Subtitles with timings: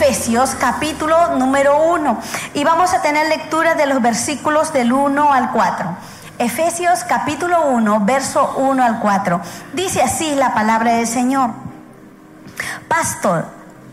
[0.00, 2.18] Efesios, capítulo número 1,
[2.54, 5.94] y vamos a tener lectura de los versículos del 1 al 4.
[6.38, 9.42] Efesios capítulo 1, verso 1 al 4.
[9.74, 11.50] Dice así la palabra del Señor.
[12.88, 13.44] Pastor,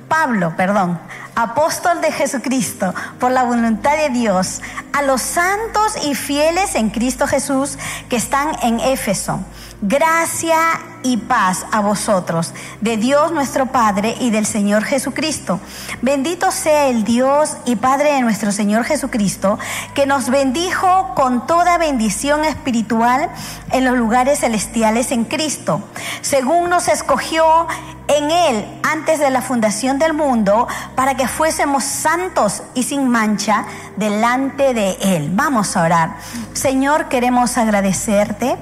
[0.08, 0.98] Pablo, perdón,
[1.36, 4.62] apóstol de Jesucristo, por la voluntad de Dios,
[4.94, 9.42] a los santos y fieles en Cristo Jesús que están en Éfeso.
[9.81, 10.58] Gracia
[11.04, 15.59] y paz a vosotros, de Dios nuestro Padre y del Señor Jesucristo.
[16.02, 19.59] Bendito sea el Dios y Padre de nuestro Señor Jesucristo,
[19.94, 23.30] que nos bendijo con toda bendición espiritual
[23.72, 25.83] en los lugares celestiales en Cristo,
[26.22, 27.67] según nos escogió
[28.08, 33.66] en Él antes de la fundación del mundo para que fuésemos santos y sin mancha
[33.95, 35.30] delante de Él.
[35.33, 36.17] Vamos a orar.
[36.53, 38.58] Señor, queremos agradecerte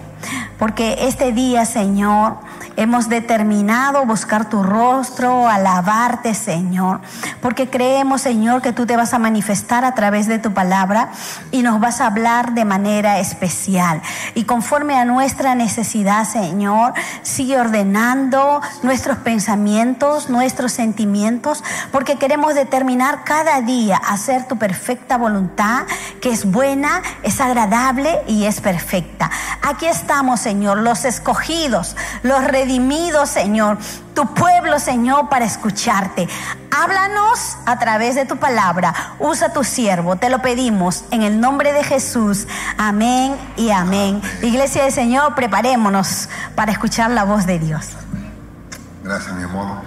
[0.58, 2.38] porque este día, Señor,
[2.78, 7.00] Hemos determinado buscar tu rostro, alabarte, Señor,
[7.42, 11.10] porque creemos, Señor, que tú te vas a manifestar a través de tu palabra
[11.52, 14.02] y nos vas a hablar de manera especial.
[14.34, 23.24] Y conforme a nuestra necesidad, Señor, sigue ordenando nuestros pensamientos, nuestros sentimientos, porque queremos determinar
[23.24, 25.84] cada día hacer tu perfecta voluntad,
[26.22, 29.32] que es buena, es agradable y es perfecta.
[29.62, 33.78] Aquí estamos, Señor, los escogidos, los redimido, Señor,
[34.16, 36.28] tu pueblo, Señor, para escucharte.
[36.72, 38.94] Háblanos a través de tu palabra.
[39.20, 42.48] Usa tu siervo, te lo pedimos en el nombre de Jesús.
[42.78, 44.22] Amén y amén.
[44.42, 47.90] Iglesia del Señor, preparémonos para escuchar la voz de Dios.
[49.04, 49.78] Gracias, mi amor.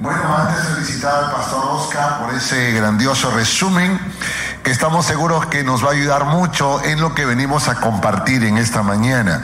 [0.00, 3.98] Bueno, antes de felicitar al pastor Oscar por ese grandioso resumen
[4.62, 8.44] que estamos seguros que nos va a ayudar mucho en lo que venimos a compartir
[8.44, 9.42] en esta mañana.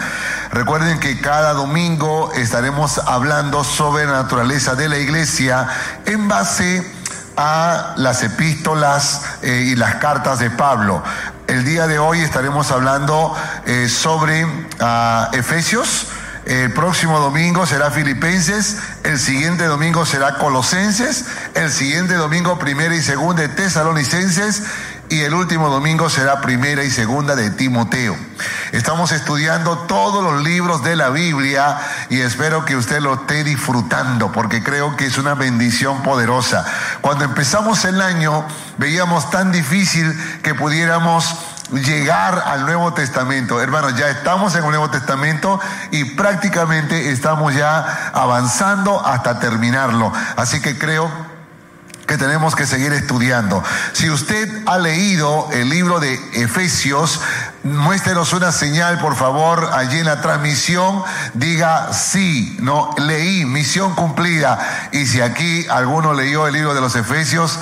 [0.53, 5.69] Recuerden que cada domingo estaremos hablando sobre la naturaleza de la iglesia
[6.07, 6.89] en base
[7.37, 11.03] a las epístolas eh, y las cartas de Pablo.
[11.49, 13.35] El día de hoy estaremos hablando
[13.67, 14.47] eh, sobre
[14.81, 16.07] ah, Efesios.
[16.49, 23.03] El próximo domingo será Filipenses, el siguiente domingo será Colosenses, el siguiente domingo primera y
[23.03, 24.63] segunda Tesalonicenses
[25.11, 28.17] y el último domingo será primera y segunda de Timoteo.
[28.73, 31.79] Estamos estudiando todos los libros de la Biblia
[32.11, 36.65] y espero que usted lo esté disfrutando porque creo que es una bendición poderosa.
[37.01, 38.45] Cuando empezamos el año
[38.77, 41.37] veíamos tan difícil que pudiéramos
[41.73, 43.61] llegar al Nuevo Testamento.
[43.61, 45.61] Hermanos, ya estamos en el Nuevo Testamento
[45.91, 50.13] y prácticamente estamos ya avanzando hasta terminarlo.
[50.37, 51.38] Así que creo
[52.09, 53.63] que tenemos que seguir estudiando.
[53.93, 57.21] Si usted ha leído el libro de Efesios,
[57.63, 61.05] muéstrenos una señal, por favor, allí en la transmisión,
[61.35, 64.89] diga sí, no, leí, misión cumplida.
[64.91, 67.61] Y si aquí alguno leyó el libro de los Efesios,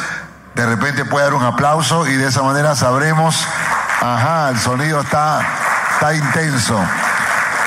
[0.54, 3.44] de repente puede dar un aplauso y de esa manera sabremos,
[4.00, 5.40] ajá, el sonido está,
[5.94, 6.80] está intenso.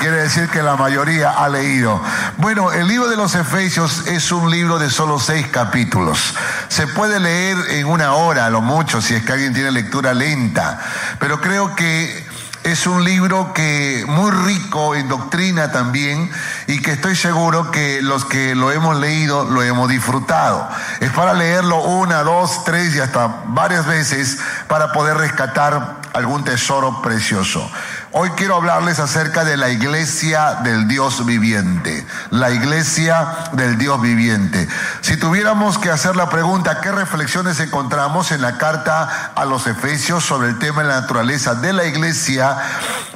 [0.00, 2.02] Quiere decir que la mayoría ha leído.
[2.38, 6.34] Bueno, el libro de los Efesios es un libro de solo seis capítulos.
[6.68, 10.14] Se puede leer en una hora, a lo mucho, si es que alguien tiene lectura
[10.14, 10.80] lenta.
[11.18, 12.26] Pero creo que
[12.62, 16.30] es un libro que muy rico en doctrina también
[16.66, 20.66] y que estoy seguro que los que lo hemos leído lo hemos disfrutado.
[21.00, 27.02] Es para leerlo una, dos, tres y hasta varias veces para poder rescatar algún tesoro
[27.02, 27.70] precioso.
[28.12, 32.04] Hoy quiero hablarles acerca de la iglesia del Dios viviente.
[32.30, 34.66] La iglesia del Dios viviente.
[35.00, 40.24] Si tuviéramos que hacer la pregunta, ¿qué reflexiones encontramos en la carta a los Efesios
[40.24, 42.58] sobre el tema de la naturaleza de la iglesia?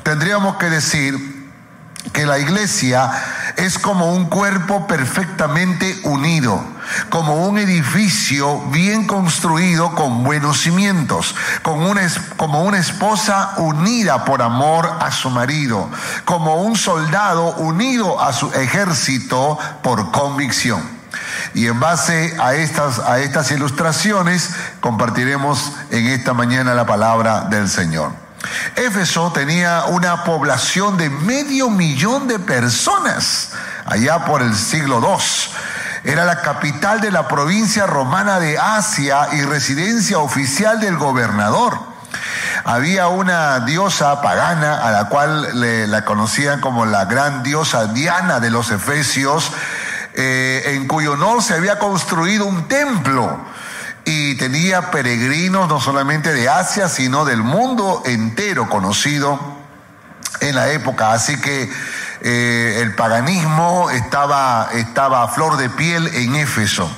[0.05, 1.34] Tendríamos que decir
[2.15, 3.11] que la iglesia
[3.57, 6.65] es como un cuerpo perfectamente unido,
[7.11, 11.35] como un edificio bien construido con buenos cimientos,
[11.65, 12.03] una,
[12.37, 15.91] como una esposa unida por amor a su marido,
[16.25, 20.83] como un soldado unido a su ejército por convicción.
[21.53, 24.51] Y en base a estas, a estas ilustraciones
[24.81, 28.24] compartiremos en esta mañana la palabra del Señor.
[28.77, 33.51] Éfeso tenía una población de medio millón de personas
[33.87, 36.11] allá por el siglo II.
[36.11, 41.79] Era la capital de la provincia romana de Asia y residencia oficial del gobernador.
[42.65, 48.41] había una diosa pagana a la cual le, la conocían como la gran diosa Diana
[48.41, 49.53] de los Efesios,
[50.15, 53.39] eh, en cuyo honor se había construido un templo
[54.05, 59.39] y tenía peregrinos no solamente de Asia, sino del mundo entero conocido
[60.41, 61.13] en la época.
[61.13, 61.71] Así que
[62.21, 66.91] eh, el paganismo estaba, estaba a flor de piel en Éfeso.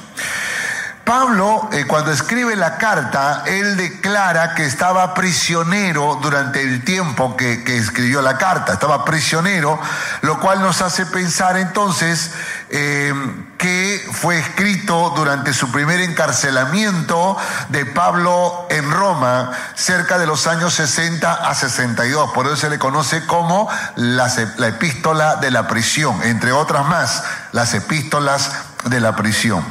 [1.07, 7.63] Pablo, eh, cuando escribe la carta, él declara que estaba prisionero durante el tiempo que,
[7.77, 9.79] escribió la carta, estaba prisionero,
[10.23, 12.33] lo cual nos hace pensar entonces
[12.71, 13.15] eh,
[13.59, 17.37] que fue escrito durante su primer encarcelamiento
[17.69, 22.33] de Pablo en Roma, cerca de los años 60 a 62.
[22.33, 27.25] Por eso se le conoce como la, la epístola de la prisión, entre otras más,
[27.53, 28.51] las epístolas
[28.89, 29.65] de la prisión.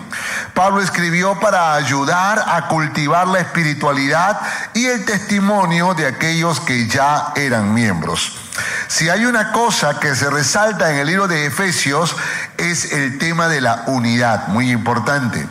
[0.53, 4.39] Pablo escribió para ayudar a cultivar la espiritualidad
[4.73, 8.37] y el testimonio de aquellos que ya eran miembros.
[8.87, 12.15] Si hay una cosa que se resalta en el libro de Efesios
[12.57, 15.45] es el tema de la unidad, muy importante.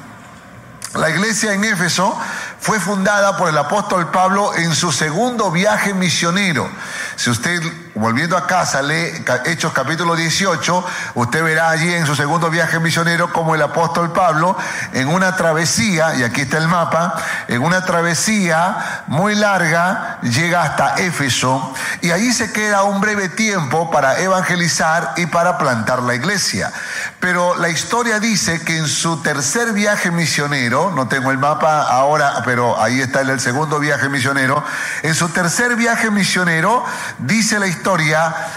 [0.94, 2.16] La iglesia en Éfeso
[2.60, 6.70] fue fundada por el apóstol Pablo en su segundo viaje misionero.
[7.16, 7.60] Si usted,
[7.94, 13.32] volviendo a casa, lee Hechos capítulo 18, usted verá allí en su segundo viaje misionero
[13.32, 14.56] como el apóstol Pablo,
[14.92, 17.14] en una travesía, y aquí está el mapa,
[17.46, 23.90] en una travesía muy larga, llega hasta Éfeso, y allí se queda un breve tiempo
[23.90, 26.72] para evangelizar y para plantar la iglesia.
[27.20, 32.42] Pero la historia dice que en su tercer viaje misionero, no tengo el mapa ahora,
[32.44, 34.64] pero ahí está el segundo viaje misionero,
[35.02, 36.84] en su tercer viaje misionero
[37.18, 37.83] dice la historia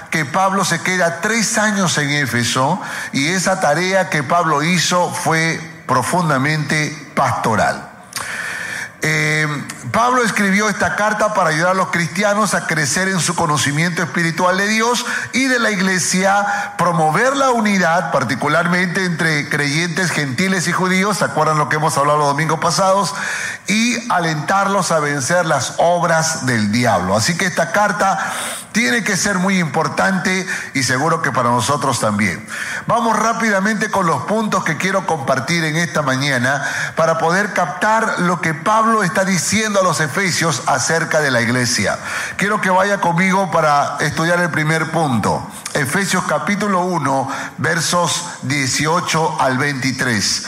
[0.09, 2.81] que Pablo se queda tres años en Éfeso
[3.11, 7.89] y esa tarea que Pablo hizo fue profundamente pastoral.
[9.01, 9.47] Eh,
[9.91, 14.57] Pablo escribió esta carta para ayudar a los cristianos a crecer en su conocimiento espiritual
[14.57, 21.17] de Dios y de la iglesia, promover la unidad, particularmente entre creyentes gentiles y judíos,
[21.17, 23.13] ¿se acuerdan lo que hemos hablado los domingos pasados?
[23.67, 27.15] Y alentarlos a vencer las obras del diablo.
[27.15, 28.33] Así que esta carta
[28.71, 30.45] tiene que ser muy importante
[30.75, 32.45] y seguro que para nosotros también.
[32.85, 36.63] Vamos rápidamente con los puntos que quiero compartir en esta mañana
[36.95, 41.97] para poder captar lo que Pablo está diciendo a los efesios acerca de la iglesia.
[42.35, 45.45] Quiero que vaya conmigo para estudiar el primer punto.
[45.73, 50.45] Efesios capítulo 1, versos 18 al 23.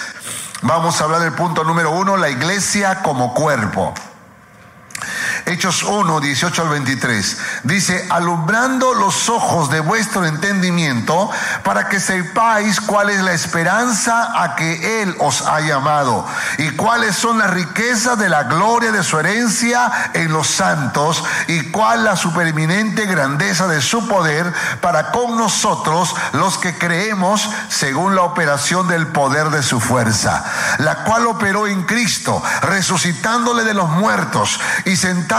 [0.62, 3.94] Vamos a hablar del punto número 1, la iglesia como cuerpo.
[5.50, 7.38] Hechos 1, 18 al 23.
[7.64, 11.32] Dice, alumbrando los ojos de vuestro entendimiento
[11.64, 16.24] para que sepáis cuál es la esperanza a que Él os ha llamado
[16.60, 21.72] y cuáles son las riquezas de la gloria de su herencia en los santos y
[21.72, 28.22] cuál la supereminente grandeza de su poder para con nosotros los que creemos según la
[28.22, 30.44] operación del poder de su fuerza,
[30.78, 35.39] la cual operó en Cristo, resucitándole de los muertos y sentando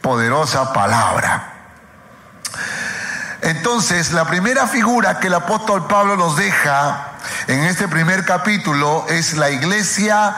[0.00, 1.54] Poderosa palabra.
[3.42, 7.12] Entonces, la primera figura que el apóstol Pablo nos deja
[7.46, 10.34] en este primer capítulo es la iglesia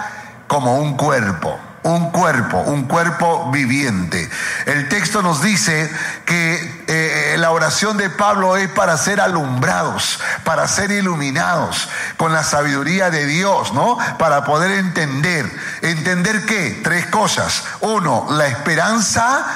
[0.49, 4.29] como un cuerpo un cuerpo, un cuerpo viviente.
[4.67, 5.91] El texto nos dice
[6.27, 12.45] que eh, la oración de Pablo es para ser alumbrados, para ser iluminados con la
[12.45, 13.99] sabiduría de Dios, ¿no?
[14.19, 15.51] Para poder entender.
[15.83, 16.81] ¿Entender qué?
[16.85, 17.65] Tres cosas.
[17.81, 19.47] Uno, la esperanza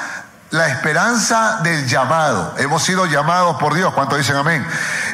[0.55, 2.55] la esperanza del llamado.
[2.57, 3.93] Hemos sido llamados por Dios.
[3.93, 4.65] ¿Cuántos dicen amén?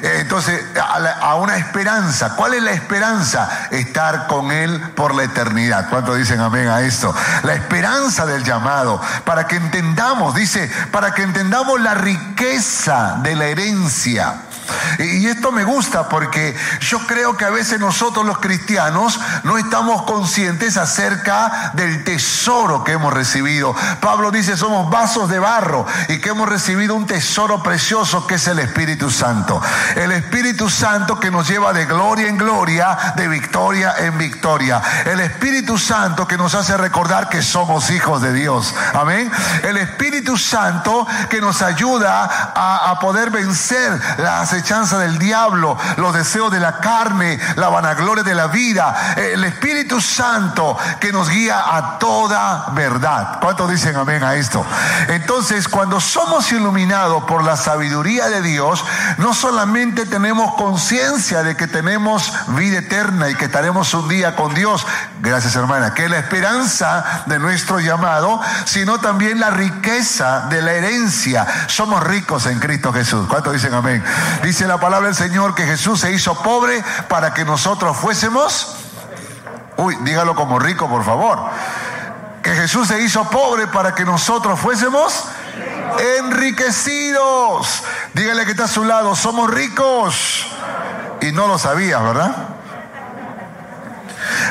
[0.02, 2.36] Eh, entonces, a, una esperanza.
[2.36, 3.68] ¿Cuál es la esperanza?
[3.72, 5.90] Estar con Él por la eternidad.
[5.90, 7.14] ¿Cuántos dicen amén a esto?
[7.44, 9.02] La esperanza del llamado.
[9.26, 14.36] Para que entendamos, dice, para que entendamos la riqueza de la herencia
[15.00, 20.04] Y esto me gusta porque yo creo que a veces nosotros los cristianos no estamos
[20.04, 23.76] conscientes acerca del tesoro que hemos recibido.
[24.00, 28.48] Pablo dice, somos vasos de barro y que hemos recibido un tesoro precioso que es
[28.48, 29.62] el Espíritu Santo.
[29.96, 34.82] El Espíritu Santo que nos lleva de gloria en gloria, de victoria en victoria.
[35.06, 38.74] El Espíritu Santo que nos hace recordar que somos hijos de Dios.
[38.94, 39.32] Amén.
[39.64, 46.52] El Espíritu Santo que nos ayuda a, poder vencer la acechanza del diablo, los deseos
[46.52, 49.16] de la carne, la vanagloria de la vida.
[49.18, 53.40] El Espíritu Santo que nos guía a toda verdad.
[53.42, 54.64] ¿Cuántos dicen amén a esto?
[55.08, 58.86] Entonces, cuando somos iluminados por la sabiduría de Dios,
[59.18, 64.54] no solamente tenemos conciencia de que tenemos vida eterna y que estaremos un día con
[64.54, 64.86] Dios,
[65.22, 70.74] gracias hermana, que es la esperanza de nuestro llamado, sino también la riqueza de la
[70.74, 71.48] herencia.
[71.68, 73.28] Somos ricos en Cristo Jesús.
[73.28, 74.04] ¿Cuántos dicen amén?
[74.44, 78.76] Dice la palabra del Señor que Jesús se hizo pobre para que nosotros fuésemos...
[79.78, 81.40] Uy, dígalo como rico, por favor.
[82.44, 85.26] Que Jesús se hizo pobre para que nosotros fuésemos
[86.20, 87.84] enriquecidos.
[88.14, 90.48] Dígale que está a su lado, somos ricos.
[91.22, 92.51] Y no lo sabías, ¿verdad?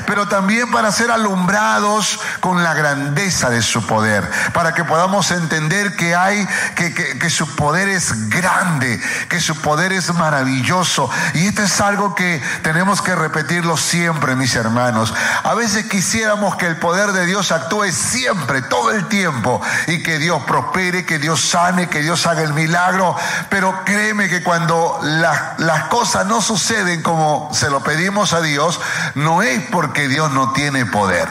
[0.07, 5.97] Pero también para ser alumbrados con la grandeza de su poder, para que podamos entender
[5.97, 11.11] que hay, que, que, su poder es grande, que su poder es maravilloso.
[11.35, 15.15] Y esto es algo que tenemos que repetirlo siempre, mis hermanos.
[15.43, 20.19] A veces quisiéramos que el poder de Dios actúe siempre, todo el tiempo, y que
[20.19, 23.17] Dios prospere, que Dios sane, que Dios haga el milagro,
[23.49, 28.81] pero créeme que cuando las cosas no suceden como se lo pedimos a Dios,
[29.15, 31.29] no es porque Dios no tiene poder,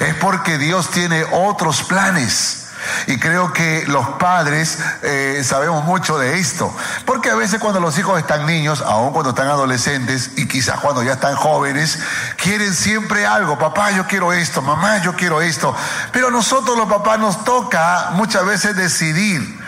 [0.00, 2.60] es porque Dios tiene otros planes.
[3.06, 6.74] Y creo que los padres eh, sabemos mucho de esto.
[7.04, 11.02] Porque a veces cuando los hijos están niños, aun cuando están adolescentes y quizás cuando
[11.02, 11.98] ya están jóvenes,
[12.36, 13.58] quieren siempre algo.
[13.58, 14.62] Papá, yo quiero esto.
[14.62, 15.74] Mamá, yo quiero esto.
[16.12, 19.60] Pero nosotros los papás nos toca muchas veces decidir.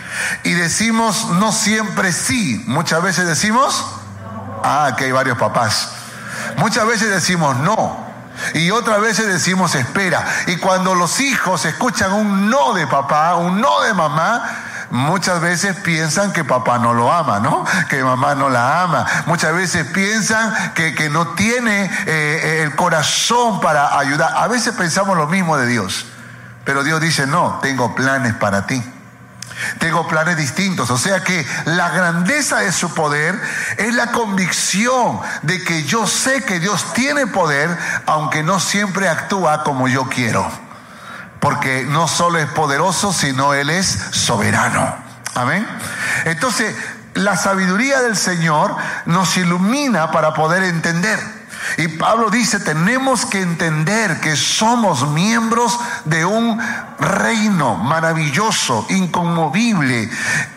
[0.44, 2.62] Y decimos no siempre sí.
[2.66, 3.84] Muchas veces decimos,
[4.62, 5.90] ah, que hay varios papás.
[6.56, 8.11] Muchas veces decimos no.
[8.54, 10.24] Y otras veces decimos espera.
[10.46, 15.76] Y cuando los hijos escuchan un no de papá, un no de mamá, muchas veces
[15.76, 17.64] piensan que papá no lo ama, ¿no?
[17.88, 19.06] Que mamá no la ama.
[19.26, 24.32] Muchas veces piensan que, no tiene eh, el corazón para ayudar.
[24.36, 26.06] A veces pensamos lo mismo de Dios.
[26.64, 28.82] Pero Dios dice, no, tengo planes para ti.
[29.78, 30.90] Tengo planes distintos.
[30.90, 33.40] O sea que la grandeza de su poder
[33.76, 37.76] es la convicción de que yo sé que Dios tiene poder,
[38.06, 40.48] aunque no siempre actúa como yo quiero.
[41.40, 44.94] Porque no solo es poderoso, sino Él es soberano.
[45.34, 45.66] Amén.
[46.24, 46.74] Entonces,
[47.14, 48.74] la sabiduría del Señor
[49.06, 51.41] nos ilumina para poder entender.
[51.76, 56.60] Y Pablo dice, tenemos que entender que somos miembros de un
[56.98, 60.10] reino maravilloso, inconmovible, eh,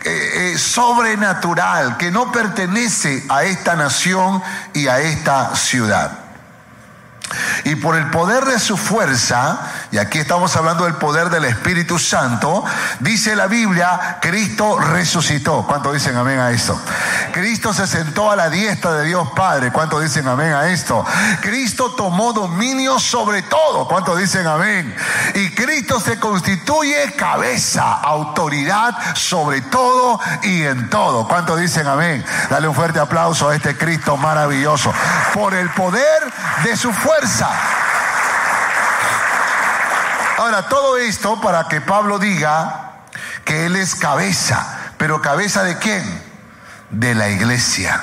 [0.03, 4.41] eh, sobrenatural, que no pertenece a esta nación
[4.73, 6.19] y a esta ciudad.
[7.63, 9.59] Y por el poder de su fuerza,
[9.91, 12.63] y aquí estamos hablando del poder del Espíritu Santo,
[12.99, 15.65] dice la Biblia, Cristo resucitó.
[15.67, 16.79] ¿Cuánto dicen amén a esto?
[17.31, 19.71] Cristo se sentó a la diestra de Dios Padre.
[19.71, 21.05] ¿Cuánto dicen amén a esto?
[21.41, 23.87] Cristo tomó dominio sobre todo.
[23.87, 24.95] ¿Cuánto dicen amén?
[25.35, 31.27] Y Cristo se constituye cabeza, autoridad sobre todo y en todo.
[31.27, 32.25] ¿Cuánto dicen amén?
[32.49, 34.93] Dale un fuerte aplauso a este Cristo maravilloso.
[35.33, 37.49] Por el poder de su fuerza
[40.37, 43.03] Ahora, todo esto para que Pablo diga
[43.45, 46.03] que él es cabeza, pero cabeza de quién?
[46.89, 48.01] De la iglesia.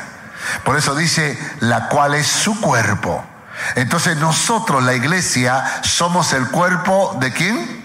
[0.65, 3.25] Por eso dice, la cual es su cuerpo.
[3.77, 7.82] Entonces nosotros, la iglesia, somos el cuerpo de quién?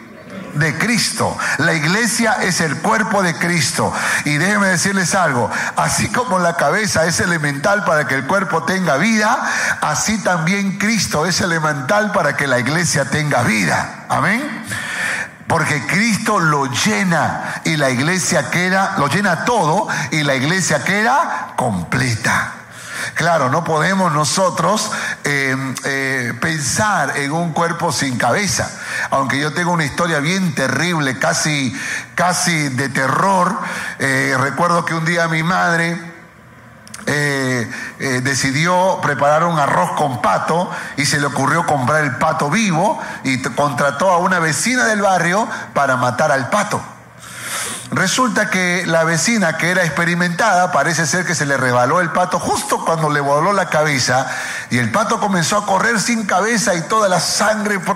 [0.53, 1.37] De Cristo.
[1.57, 3.93] La iglesia es el cuerpo de Cristo.
[4.25, 8.97] Y déjenme decirles algo, así como la cabeza es elemental para que el cuerpo tenga
[8.97, 9.37] vida,
[9.81, 14.05] así también Cristo es elemental para que la iglesia tenga vida.
[14.09, 14.65] Amén.
[15.47, 21.53] Porque Cristo lo llena y la iglesia queda, lo llena todo y la iglesia queda
[21.55, 22.56] completa.
[23.15, 24.91] Claro, no podemos nosotros
[25.23, 28.69] eh, eh, pensar en un cuerpo sin cabeza.
[29.11, 31.75] Aunque yo tengo una historia bien terrible, casi,
[32.15, 33.57] casi de terror.
[33.99, 36.17] Eh, recuerdo que un día mi madre
[38.21, 43.41] decidió preparar un arroz con pato y se le ocurrió comprar el pato vivo y
[43.41, 46.83] contrató a una vecina del barrio para matar al pato.
[47.91, 52.37] Resulta que la vecina que era experimentada parece ser que se le rebaló el pato
[52.37, 54.27] justo cuando le voló la cabeza
[54.69, 57.95] y el pato comenzó a correr sin cabeza y toda la sangre por,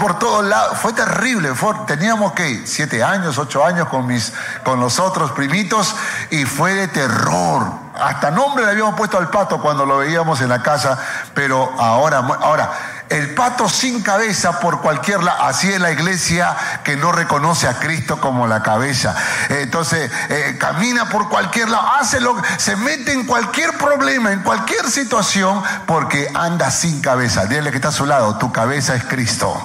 [0.00, 0.78] por todos lados.
[0.78, 1.50] Fue terrible.
[1.86, 4.32] teníamos que siete años, ocho años con, mis,
[4.64, 5.94] con los otros primitos
[6.30, 7.88] y fue de terror.
[7.94, 10.98] Hasta nombre le habíamos puesto al pato cuando lo veíamos en la casa,
[11.34, 12.70] pero ahora, ahora
[13.10, 15.44] el pato sin cabeza por cualquier lado.
[15.44, 19.14] Así es la iglesia que no reconoce a Cristo como la cabeza.
[19.48, 24.90] Entonces, eh, camina por cualquier lado, hace lo, se mete en cualquier problema, en cualquier
[24.90, 27.46] situación, porque anda sin cabeza.
[27.46, 29.56] Dile que está a su lado, tu cabeza es Cristo.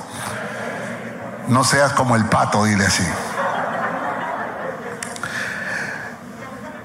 [1.48, 3.06] No seas como el pato, dile así.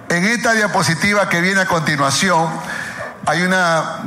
[0.08, 2.48] En esta diapositiva que viene a continuación,
[3.26, 3.54] hay un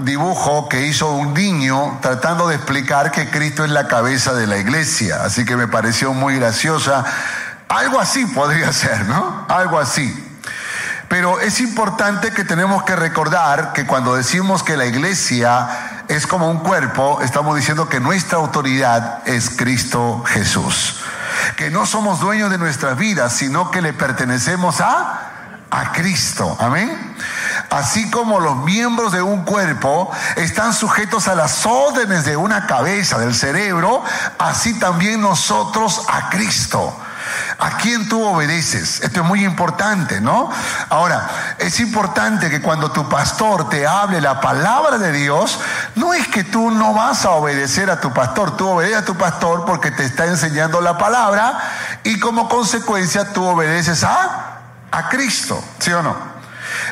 [0.05, 4.57] dibujo que hizo un niño tratando de explicar que Cristo es la cabeza de la
[4.57, 7.03] iglesia, así que me pareció muy graciosa.
[7.67, 9.45] Algo así podría ser, ¿no?
[9.47, 10.27] Algo así.
[11.07, 15.67] Pero es importante que tenemos que recordar que cuando decimos que la iglesia
[16.07, 21.01] es como un cuerpo, estamos diciendo que nuestra autoridad es Cristo Jesús.
[21.57, 26.55] Que no somos dueños de nuestras vidas, sino que le pertenecemos a, a Cristo.
[26.59, 26.97] Amén.
[27.71, 33.17] Así como los miembros de un cuerpo están sujetos a las órdenes de una cabeza,
[33.17, 34.03] del cerebro,
[34.37, 36.93] así también nosotros a Cristo.
[37.59, 38.99] ¿A quién tú obedeces?
[38.99, 40.49] Esto es muy importante, ¿no?
[40.89, 45.57] Ahora, es importante que cuando tu pastor te hable la palabra de Dios,
[45.95, 49.15] no es que tú no vas a obedecer a tu pastor, tú obedeces a tu
[49.15, 51.57] pastor porque te está enseñando la palabra
[52.03, 54.59] y como consecuencia tú obedeces a,
[54.91, 56.40] a Cristo, ¿sí o no?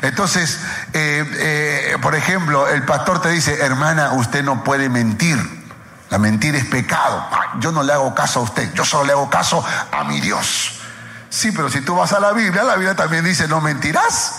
[0.01, 0.60] Entonces,
[0.94, 1.25] eh,
[1.94, 5.38] eh, por ejemplo, el pastor te dice, hermana, usted no puede mentir.
[6.10, 7.27] La mentira es pecado.
[7.60, 10.79] Yo no le hago caso a usted, yo solo le hago caso a mi Dios.
[11.29, 14.38] Sí, pero si tú vas a la Biblia, la Biblia también dice, no mentirás.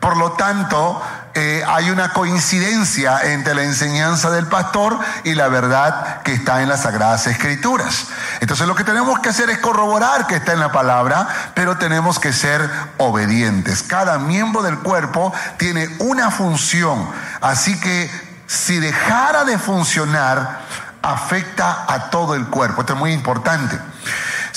[0.00, 1.02] Por lo tanto,
[1.34, 6.68] eh, hay una coincidencia entre la enseñanza del pastor y la verdad que está en
[6.68, 8.06] las Sagradas Escrituras.
[8.40, 12.18] Entonces lo que tenemos que hacer es corroborar que está en la palabra, pero tenemos
[12.18, 13.82] que ser obedientes.
[13.82, 17.08] Cada miembro del cuerpo tiene una función,
[17.40, 18.10] así que
[18.46, 20.60] si dejara de funcionar,
[21.02, 22.80] afecta a todo el cuerpo.
[22.80, 23.78] Esto es muy importante.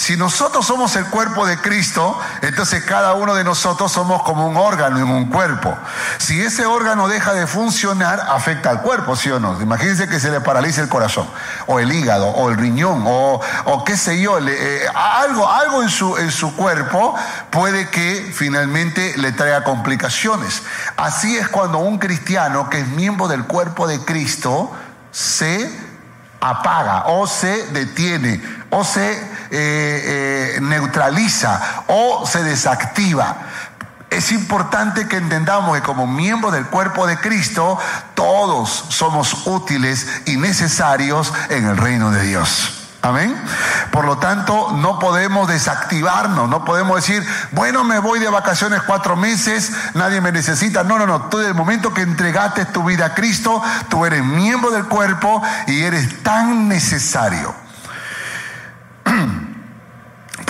[0.01, 4.57] Si nosotros somos el cuerpo de Cristo, entonces cada uno de nosotros somos como un
[4.57, 5.77] órgano en un cuerpo.
[6.17, 9.61] Si ese órgano deja de funcionar, afecta al cuerpo, ¿sí o no?
[9.61, 11.29] Imagínense que se le paralice el corazón,
[11.67, 16.17] o el hígado, o el riñón, o, qué sé yo, eh, algo, algo en, su,
[16.17, 17.13] en su cuerpo
[17.51, 20.63] puede que finalmente le traiga complicaciones.
[20.97, 24.71] Así es cuando un cristiano que es miembro del cuerpo de Cristo
[25.11, 25.71] se
[26.39, 33.35] apaga o se detiene o se eh, eh, neutraliza o se desactiva.
[34.09, 37.77] Es importante que entendamos que como miembros del cuerpo de Cristo,
[38.13, 42.81] todos somos útiles y necesarios en el reino de Dios.
[43.01, 43.35] Amén.
[43.91, 49.15] Por lo tanto, no podemos desactivarnos, no podemos decir, bueno, me voy de vacaciones cuatro
[49.15, 50.83] meses, nadie me necesita.
[50.83, 51.23] No, no, no.
[51.23, 55.41] Tú, desde el momento que entregaste tu vida a Cristo, tú eres miembro del cuerpo
[55.65, 57.55] y eres tan necesario.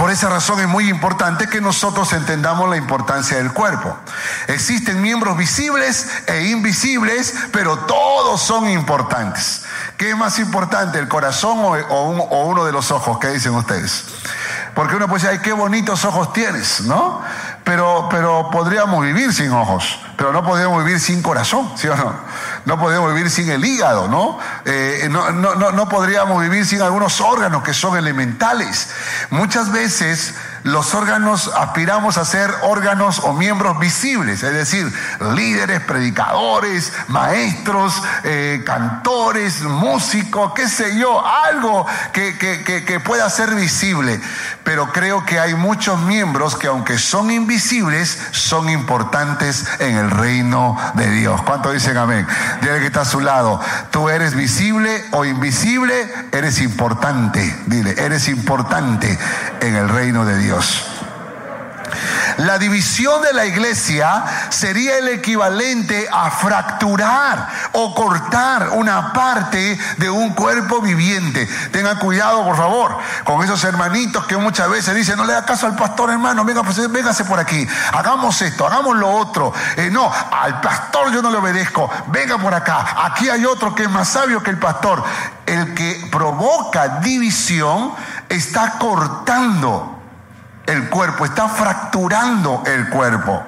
[0.02, 3.96] Por esa razón es muy importante que nosotros entendamos la importancia del cuerpo.
[4.48, 9.64] Existen miembros visibles e invisibles, pero todos son importantes.
[9.98, 13.20] ¿Qué es más importante, el corazón o, uno de los ojos?
[13.20, 14.06] ¿Qué dicen ustedes?
[14.74, 17.22] Porque uno puede decir, ay, qué bonitos ojos tienes, ¿no?
[17.64, 22.16] Pero, pero podríamos vivir sin ojos, pero no podríamos vivir sin corazón, ¿sí o no?
[22.66, 24.40] No podríamos vivir sin el hígado, ¿no?
[24.66, 28.90] Eh, no, no, no podríamos vivir sin algunos órganos que son elementales.
[29.30, 34.92] Muchas veces los órganos aspiramos a ser órganos o miembros visibles, es decir,
[35.34, 44.22] líderes, predicadores, maestros, eh, cantores, músicos, qué sé yo, algo que, que pueda ser visible.
[44.64, 50.78] Pero creo que hay muchos miembros que aunque son invisibles, son importantes en el reino
[50.94, 51.42] de Dios.
[51.42, 52.28] ¿Cuánto dicen amén?
[52.62, 53.60] Dile que está a su lado.
[53.92, 55.94] Tú eres visible o invisible,
[56.32, 57.56] eres importante.
[57.68, 59.18] Dile, eres importante
[59.62, 61.01] en el reino de Dios.
[62.38, 70.10] La división de la iglesia sería el equivalente a fracturar o cortar una parte de
[70.10, 71.48] un cuerpo viviente.
[71.72, 75.68] Tengan cuidado, por favor, con esos hermanitos que muchas veces dicen, no le da caso
[75.68, 79.54] al pastor, hermano, venga, pues, véngase por aquí, hagamos esto, hagamos lo otro.
[79.78, 82.86] Eh, no, al pastor yo no le obedezco, venga por acá.
[83.06, 85.04] Aquí hay otro que es más sabio que el pastor.
[85.46, 87.94] El que provoca división
[88.30, 90.01] está cortando
[90.72, 93.46] el cuerpo, está fracturando el cuerpo.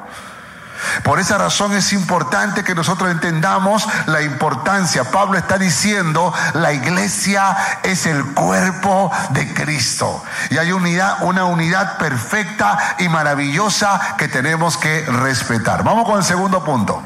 [1.03, 5.03] Por esa razón es importante que nosotros entendamos la importancia.
[5.05, 10.23] Pablo está diciendo, la iglesia es el cuerpo de Cristo.
[10.49, 15.83] Y hay unidad, una unidad perfecta y maravillosa que tenemos que respetar.
[15.83, 17.01] Vamos con el segundo punto.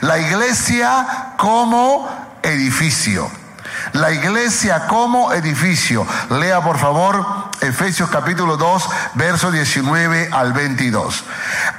[0.00, 2.08] La iglesia como
[2.42, 3.39] edificio.
[3.92, 6.06] La iglesia como edificio.
[6.30, 11.24] Lea por favor Efesios capítulo 2, verso 19 al 22.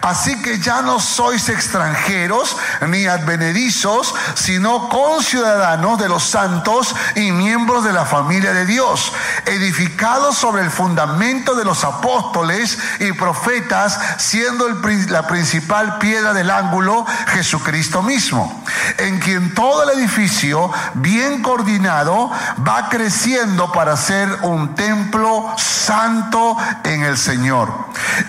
[0.01, 7.83] Así que ya no sois extranjeros ni advenedizos, sino conciudadanos de los santos y miembros
[7.83, 9.11] de la familia de Dios,
[9.45, 14.67] edificados sobre el fundamento de los apóstoles y profetas, siendo
[15.09, 18.63] la principal piedra del ángulo Jesucristo mismo,
[18.97, 27.03] en quien todo el edificio, bien coordinado, va creciendo para ser un templo santo en
[27.03, 27.73] el Señor,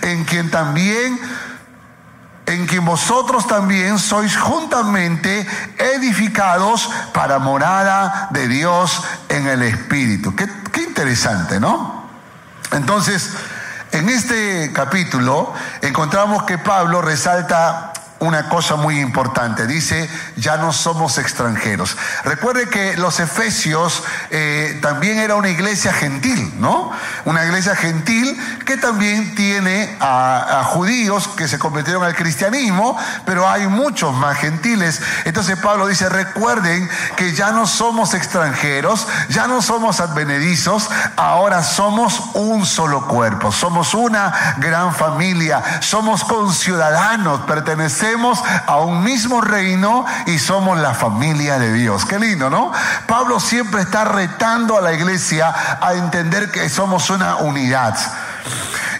[0.02, 1.18] en quien también
[2.46, 5.46] en quien vosotros también sois juntamente
[5.78, 10.34] edificados para morada de Dios en el Espíritu.
[10.34, 10.48] Qué,
[10.82, 12.04] interesante, ¿no?
[12.72, 13.30] Entonces,
[13.92, 17.91] en este capítulo encontramos que Pablo resalta
[18.22, 19.66] una cosa muy importante.
[19.66, 21.96] Dice, ya no somos extranjeros.
[22.24, 26.92] Recuerde que los efesios eh, también era una iglesia gentil, ¿no?
[27.24, 33.48] Una iglesia gentil que también tiene a, a, judíos que se convirtieron al cristianismo, pero
[33.48, 35.02] hay muchos más gentiles.
[35.24, 42.22] Entonces Pablo dice, recuerden que ya no somos extranjeros, ya no somos advenedizos, ahora somos
[42.34, 48.11] un solo cuerpo, somos una gran familia, somos conciudadanos, pertenecemos
[48.66, 52.04] a un mismo reino y somos la familia de Dios.
[52.04, 52.72] Qué lindo, ¿no?
[53.06, 57.96] Pablo siempre está retando a la iglesia a entender que somos una unidad.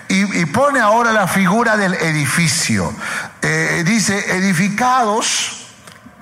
[0.08, 2.92] Y, pone ahora la figura del edificio.
[3.40, 5.61] Eh, dice, edificados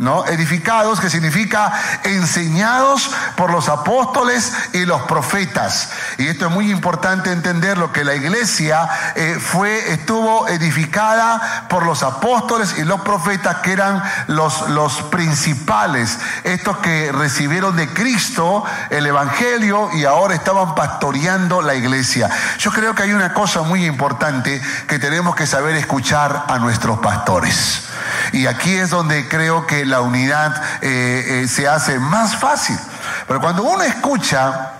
[0.00, 0.24] ¿no?
[0.24, 1.72] Edificados, que significa
[2.04, 5.90] enseñados por los apóstoles y los profetas.
[6.16, 12.02] Y esto es muy importante entenderlo, que la iglesia eh, fue, estuvo edificada por los
[12.02, 19.06] apóstoles y los profetas, que eran los, los principales, estos que recibieron de Cristo el
[19.06, 22.30] Evangelio y ahora estaban pastoreando la iglesia.
[22.58, 27.00] Yo creo que hay una cosa muy importante que tenemos que saber escuchar a nuestros
[27.00, 27.89] pastores.
[28.32, 32.78] Y aquí es donde creo que la unidad eh, eh, se hace más fácil.
[33.26, 34.72] Pero cuando uno escucha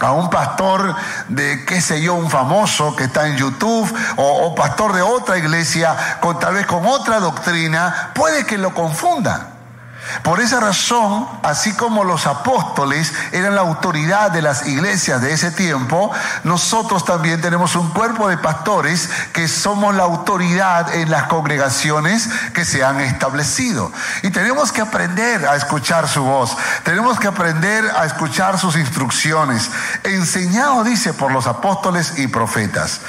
[0.00, 0.94] a un pastor
[1.28, 5.38] de, qué sé yo, un famoso que está en YouTube, o, o pastor de otra
[5.38, 9.53] iglesia, con, tal vez con otra doctrina, puede que lo confunda.
[10.22, 15.50] Por esa razón, así como los apóstoles eran la autoridad de las iglesias de ese
[15.50, 16.10] tiempo,
[16.44, 22.64] nosotros también tenemos un cuerpo de pastores que somos la autoridad en las congregaciones que
[22.64, 23.92] se han establecido.
[24.22, 29.70] Y tenemos que aprender a escuchar su voz, tenemos que aprender a escuchar sus instrucciones,
[30.04, 33.00] enseñado, dice, por los apóstoles y profetas.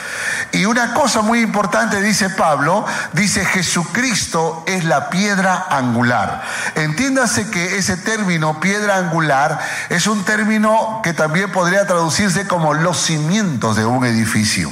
[0.52, 6.44] Y una cosa muy importante, dice Pablo, dice Jesucristo es la piedra angular.
[6.86, 12.98] Entiéndase que ese término piedra angular es un término que también podría traducirse como los
[12.98, 14.72] cimientos de un edificio.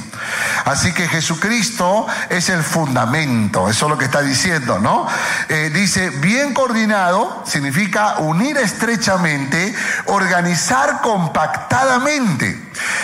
[0.64, 5.06] Así que Jesucristo es el fundamento, eso es lo que está diciendo, ¿no?
[5.48, 9.74] Eh, dice, bien coordinado significa unir estrechamente,
[10.06, 12.60] organizar compactadamente.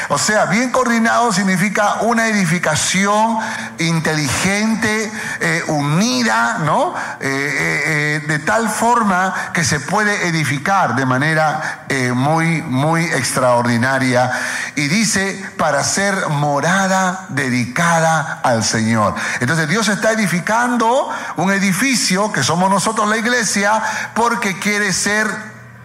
[0.09, 3.38] O sea, bien coordinado significa una edificación
[3.78, 6.94] inteligente, eh, unida, ¿no?
[7.20, 14.30] Eh, de tal forma que se puede edificar de manera muy, muy extraordinaria.
[14.74, 19.14] Y dice, para ser morada dedicada al Señor.
[19.40, 23.83] Entonces Dios está edificando un edificio, que somos nosotros la iglesia,
[24.14, 25.27] porque quiere ser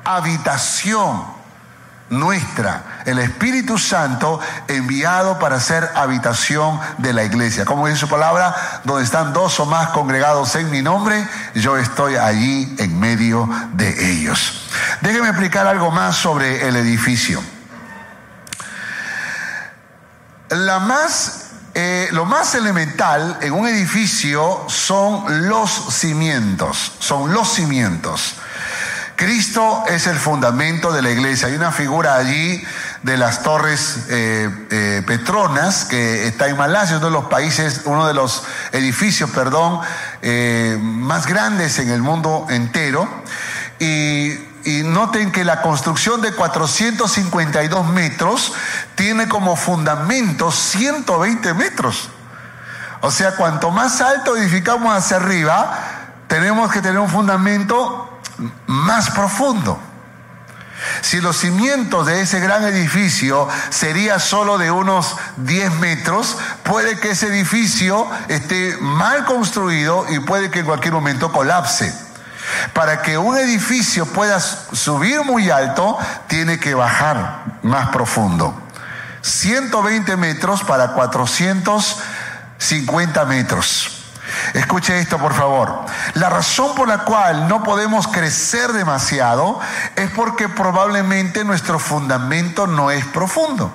[0.03, 1.35] habitación
[2.09, 7.65] nuestra, el Espíritu Santo enviado para ser habitación de la iglesia.
[7.65, 12.15] Como dice su palabra, donde están dos o más congregados en mi nombre, yo estoy
[12.15, 14.67] allí en medio de ellos.
[15.01, 17.41] Déjenme explicar algo más sobre el edificio.
[21.77, 28.35] Eh, lo más elemental en un edificio son los cimientos, son los cimientos.
[29.17, 31.49] Cristo es el fundamento de la iglesia.
[31.49, 32.63] Hay una figura allí
[33.03, 38.07] de las torres eh, eh, Petronas, que está en Malasia, uno de los países, uno
[38.07, 39.81] de los edificios, perdón,
[40.79, 43.09] más grandes en el mundo entero.
[43.79, 48.51] Y y noten que la construcción de 452 metros
[48.95, 52.09] tiene como fundamento 120 metros.
[53.01, 55.79] O sea, cuanto más alto edificamos hacia arriba,
[56.27, 58.19] tenemos que tener un fundamento
[58.65, 59.79] más profundo.
[61.01, 67.11] Si los cimientos de ese gran edificio sería solo de unos 10 metros, puede que
[67.11, 72.04] ese edificio esté mal construido y puede que en cualquier momento colapse.
[72.73, 78.61] Para que un edificio pueda subir muy alto, tiene que bajar más profundo.
[79.21, 83.91] 120 metros para 450 metros.
[84.53, 85.85] Escuche esto, por favor.
[86.13, 89.59] La razón por la cual no podemos crecer demasiado
[89.95, 93.73] es porque probablemente nuestro fundamento no es profundo.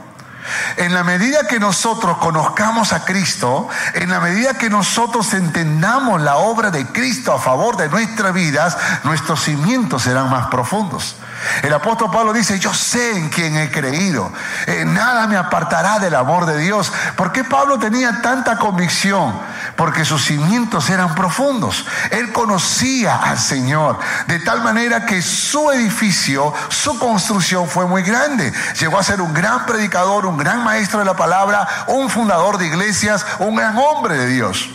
[0.77, 6.37] En la medida que nosotros conozcamos a Cristo, en la medida que nosotros entendamos la
[6.37, 11.17] obra de Cristo a favor de nuestras vidas, nuestros cimientos serán más profundos.
[11.63, 14.33] El apóstol Pablo dice, yo sé en quién he creído,
[14.67, 16.93] eh, nada me apartará del amor de Dios.
[17.17, 19.41] ¿Por qué Pablo tenía tanta convicción?
[19.77, 21.87] Porque sus cimientos eran profundos.
[22.11, 28.53] Él conocía al Señor, de tal manera que su edificio, su construcción fue muy grande.
[28.79, 32.67] Llegó a ser un gran predicador, un gran maestro de la palabra, un fundador de
[32.67, 34.71] iglesias, un gran hombre de Dios.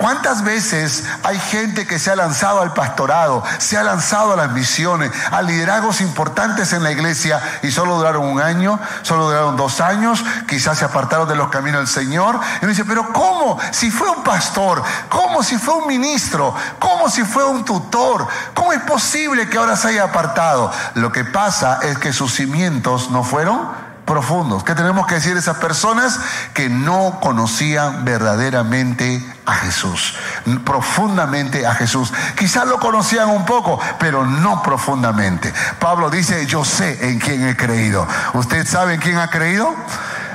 [0.00, 4.50] ¿Cuántas veces hay gente que se ha lanzado al pastorado, se ha lanzado a las
[4.50, 9.82] misiones, a liderazgos importantes en la iglesia y solo duraron un año, solo duraron dos
[9.82, 12.40] años, quizás se apartaron de los caminos del Señor?
[12.62, 13.60] Y uno dice, pero ¿cómo?
[13.72, 16.54] Si fue un pastor, ¿cómo si fue un ministro?
[16.78, 18.26] ¿Cómo si fue un tutor?
[18.54, 20.72] ¿Cómo es posible que ahora se haya apartado?
[20.94, 24.64] Lo que pasa es que sus cimientos no fueron profundos.
[24.64, 26.18] ¿Qué tenemos que decir esas personas
[26.52, 30.16] que no conocían verdaderamente a Jesús?
[30.64, 32.12] Profundamente a Jesús.
[32.36, 35.54] Quizás lo conocían un poco, pero no profundamente.
[35.78, 38.04] Pablo dice, yo sé en quién he creído.
[38.34, 39.72] ¿Usted sabe en quién ha creído?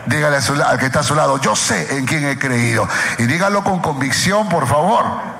[0.05, 2.87] Dígale al que está a su lado, yo sé en quién he creído.
[3.17, 5.34] Y dígalo con convicción, por favor.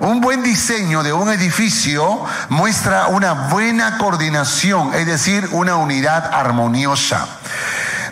[0.00, 7.26] Un buen diseño de un edificio muestra una buena coordinación, es decir, una unidad armoniosa.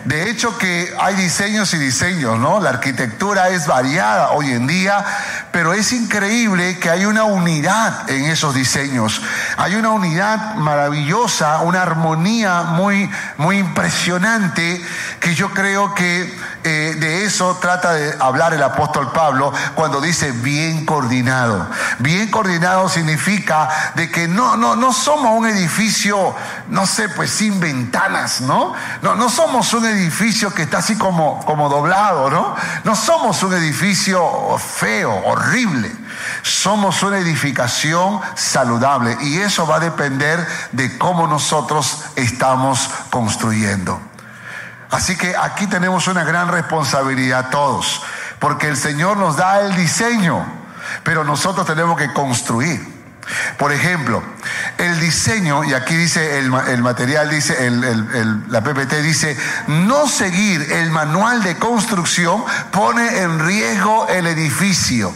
[0.07, 2.61] De hecho que hay diseños y diseños, ¿no?
[2.61, 5.03] La arquitectura es variada hoy en día,
[5.51, 9.21] pero es increíble que hay una unidad en esos diseños.
[9.57, 14.81] Hay una unidad maravillosa, una armonía muy, muy impresionante
[15.19, 20.31] que yo creo que eh, de eso trata de hablar el apóstol Pablo cuando dice
[20.31, 21.69] bien coordinado.
[21.99, 26.33] Bien coordinado significa de que no, no, no somos un edificio,
[26.69, 28.73] no sé, pues sin ventanas, ¿no?
[29.01, 29.96] No, no somos un edificio
[30.55, 32.55] que está así como, como doblado, ¿no?
[32.83, 35.91] No somos un edificio feo, horrible.
[36.41, 43.99] Somos una edificación saludable y eso va a depender de cómo nosotros estamos construyendo.
[44.89, 48.03] Así que aquí tenemos una gran responsabilidad todos,
[48.39, 50.45] porque el Señor nos da el diseño,
[51.03, 52.96] pero nosotros tenemos que construir.
[53.57, 54.23] Por ejemplo,
[54.77, 56.49] el diseño, y aquí dice el,
[56.81, 57.69] material, dice
[58.47, 59.37] la PPT dice,
[59.67, 65.13] no seguir el manual de construcción pone en riesgo el edificio.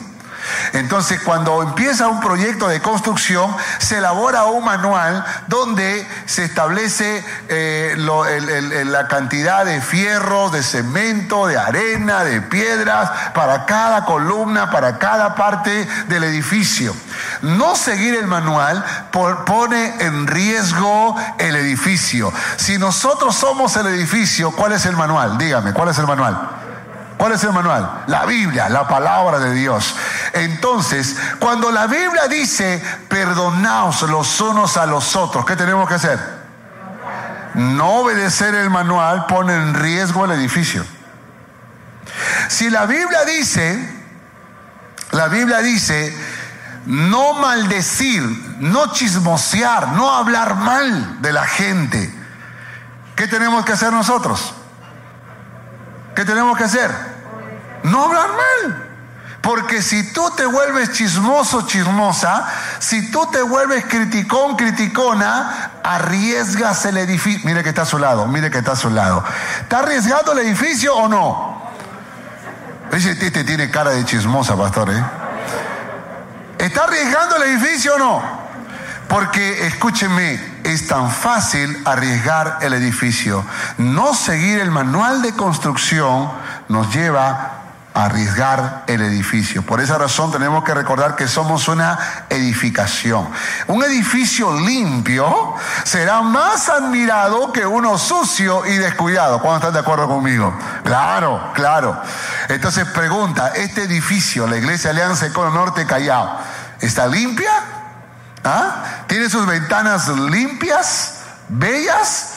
[0.73, 7.95] Entonces, cuando empieza un proyecto de construcción, se elabora un manual donde se establece eh,
[7.97, 15.36] la cantidad de fierros, de cemento, de arena, de piedras para cada columna, para cada
[15.36, 16.95] parte del edificio.
[17.41, 18.84] No seguir el manual
[19.45, 22.31] pone en riesgo el edificio.
[22.57, 25.38] Si nosotros somos el edificio, ¿cuál es el manual?
[25.38, 26.70] Dígame, ¿cuál es el manual?
[27.21, 28.05] ¿Cuál es el manual?
[28.07, 29.95] La Biblia, la palabra de Dios.
[30.34, 36.19] Entonces, cuando la Biblia dice, perdonaos los unos a los otros, ¿qué tenemos que hacer?
[37.53, 40.84] No obedecer el manual pone en riesgo el edificio.
[42.47, 44.03] Si la Biblia dice,
[45.12, 46.17] la Biblia dice,
[46.88, 48.23] no maldecir,
[48.62, 52.12] no chismosear, no hablar mal de la gente,
[53.15, 54.55] ¿qué tenemos que hacer nosotros?
[56.15, 57.11] ¿Qué tenemos que hacer?
[57.83, 58.87] No hablar mal.
[59.41, 62.45] Porque si tú te vuelves chismoso, chismosa,
[62.77, 67.41] si tú te vuelves criticón, criticona, arriesgas el edificio.
[67.43, 69.23] Mire que está a su lado, mire que está a su lado.
[69.61, 71.61] ¿Está arriesgando el edificio o no?
[72.91, 75.03] Ese este tiene cara de chismosa, pastor, ¿eh?
[76.59, 78.41] ¿Está arriesgando el edificio o no?
[79.07, 83.43] Porque, escúcheme, es tan fácil arriesgar el edificio.
[83.77, 86.31] No seguir el manual de construcción
[86.69, 87.61] nos lleva
[87.93, 89.63] arriesgar el edificio.
[89.63, 93.27] Por esa razón tenemos que recordar que somos una edificación.
[93.67, 99.41] Un edificio limpio será más admirado que uno sucio y descuidado.
[99.41, 100.58] ¿Cuándo están de acuerdo conmigo?
[100.84, 102.01] Claro, claro.
[102.47, 106.39] Entonces pregunta, ¿este edificio, la Iglesia Alianza Econo Norte Callao,
[106.80, 107.51] está limpia?
[108.43, 109.04] ¿Ah?
[109.08, 112.36] ¿Tiene sus ventanas limpias, bellas?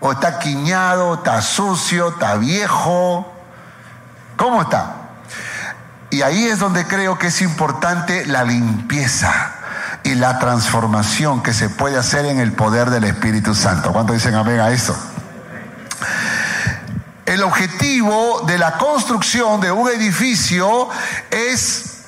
[0.00, 3.37] ¿O está quiñado, está sucio, está viejo?
[4.38, 4.94] ¿Cómo está?
[6.10, 9.32] Y ahí es donde creo que es importante la limpieza
[10.04, 13.92] y la transformación que se puede hacer en el poder del Espíritu Santo.
[13.92, 14.96] ¿Cuánto dicen amén a eso?
[17.26, 20.88] El objetivo de la construcción de un edificio
[21.30, 22.04] es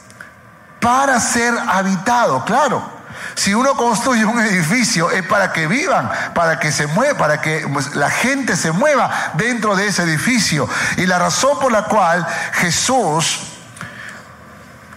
[0.81, 3.00] para ser habitado, claro.
[3.41, 7.67] Si uno construye un edificio es para que vivan, para que se mueva, para que
[7.73, 10.69] pues, la gente se mueva dentro de ese edificio.
[10.99, 13.41] Y la razón por la cual Jesús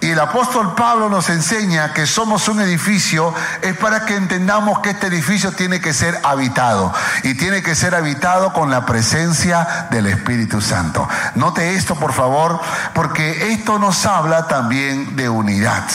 [0.01, 4.89] y el apóstol Pablo nos enseña que somos un edificio es para que entendamos que
[4.89, 10.08] este edificio tiene que ser habitado y tiene que ser habitado con la presencia del
[10.08, 11.08] Espíritu Santo.
[11.36, 12.60] Note esto, por favor,
[12.93, 15.86] porque esto nos habla también de unidad.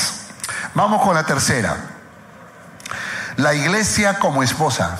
[0.72, 1.97] Vamos con la tercera.
[3.38, 4.98] La iglesia como esposa.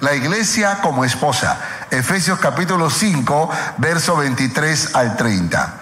[0.00, 1.58] La iglesia como esposa.
[1.90, 5.74] Efesios capítulo 5, verso 23 al 30.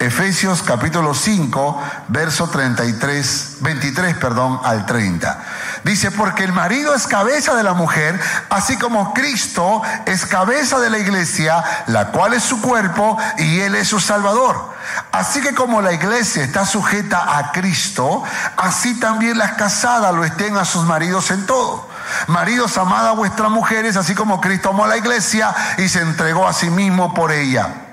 [0.00, 5.44] Efesios capítulo 5, verso 33, 23, perdón, al 30.
[5.82, 10.90] Dice, porque el marido es cabeza de la mujer, así como Cristo es cabeza de
[10.90, 14.72] la iglesia, la cual es su cuerpo y él es su salvador.
[15.10, 18.22] Así que como la iglesia está sujeta a Cristo,
[18.56, 21.88] así también las casadas lo estén a sus maridos en todo.
[22.28, 26.46] Maridos, amad a vuestras mujeres, así como Cristo amó a la iglesia y se entregó
[26.46, 27.87] a sí mismo por ella.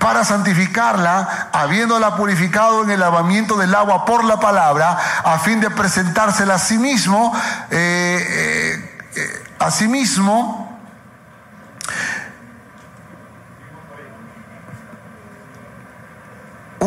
[0.00, 5.68] Para santificarla, habiéndola purificado en el lavamiento del agua por la palabra, a fin de
[5.68, 7.36] presentársela a sí mismo,
[7.70, 10.59] eh, eh, eh, a sí mismo,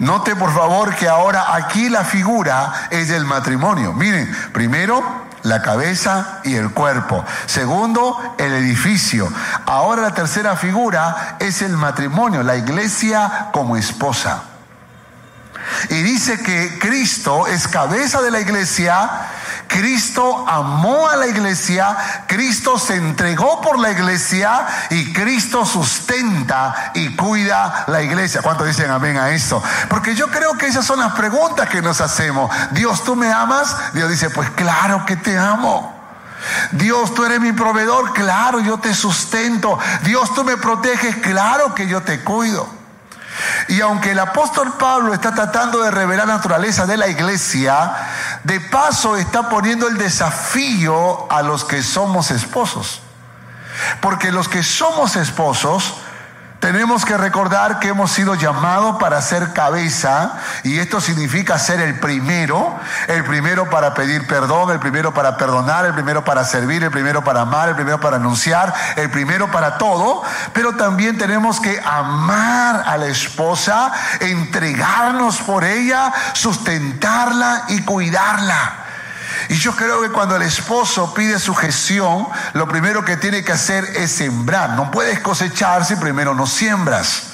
[0.00, 3.92] Note por favor que ahora aquí la figura es el matrimonio.
[3.92, 5.02] Miren, primero
[5.42, 7.24] la cabeza y el cuerpo.
[7.46, 9.30] Segundo, el edificio.
[9.66, 14.49] Ahora la tercera figura es el matrimonio, la iglesia como esposa.
[15.88, 19.28] Y dice que Cristo es cabeza de la iglesia
[19.70, 21.96] Cristo amó a la iglesia,
[22.26, 28.42] Cristo se entregó por la iglesia y Cristo sustenta y cuida la iglesia.
[28.42, 29.62] ¿Cuántos dicen amén a esto?
[29.88, 32.50] Porque yo creo que esas son las preguntas que nos hacemos.
[32.72, 33.76] Dios, ¿tú me amas?
[33.94, 35.96] Dios dice, pues claro que te amo.
[36.72, 39.78] Dios, tú eres mi proveedor, claro, yo te sustento.
[40.02, 42.79] Dios, tú me proteges, claro que yo te cuido.
[43.68, 47.92] Y aunque el apóstol Pablo está tratando de revelar la naturaleza de la iglesia,
[48.44, 53.02] de paso está poniendo el desafío a los que somos esposos.
[54.00, 55.94] Porque los que somos esposos
[56.60, 61.98] tenemos que recordar que hemos sido llamados para ser cabeza y esto significa ser el
[61.98, 66.90] primero, el primero para pedir perdón, el primero para perdonar, el primero para servir, el
[66.90, 71.80] primero para amar, el primero para anunciar, el primero para todo, pero también tenemos que
[71.80, 78.89] amar a la esposa, entregarnos por ella, sustentarla y cuidarla.
[79.50, 83.84] Y yo creo que cuando el esposo pide sujeción, lo primero que tiene que hacer
[83.96, 84.70] es sembrar.
[84.70, 87.24] No puedes cosechar si primero no siembras.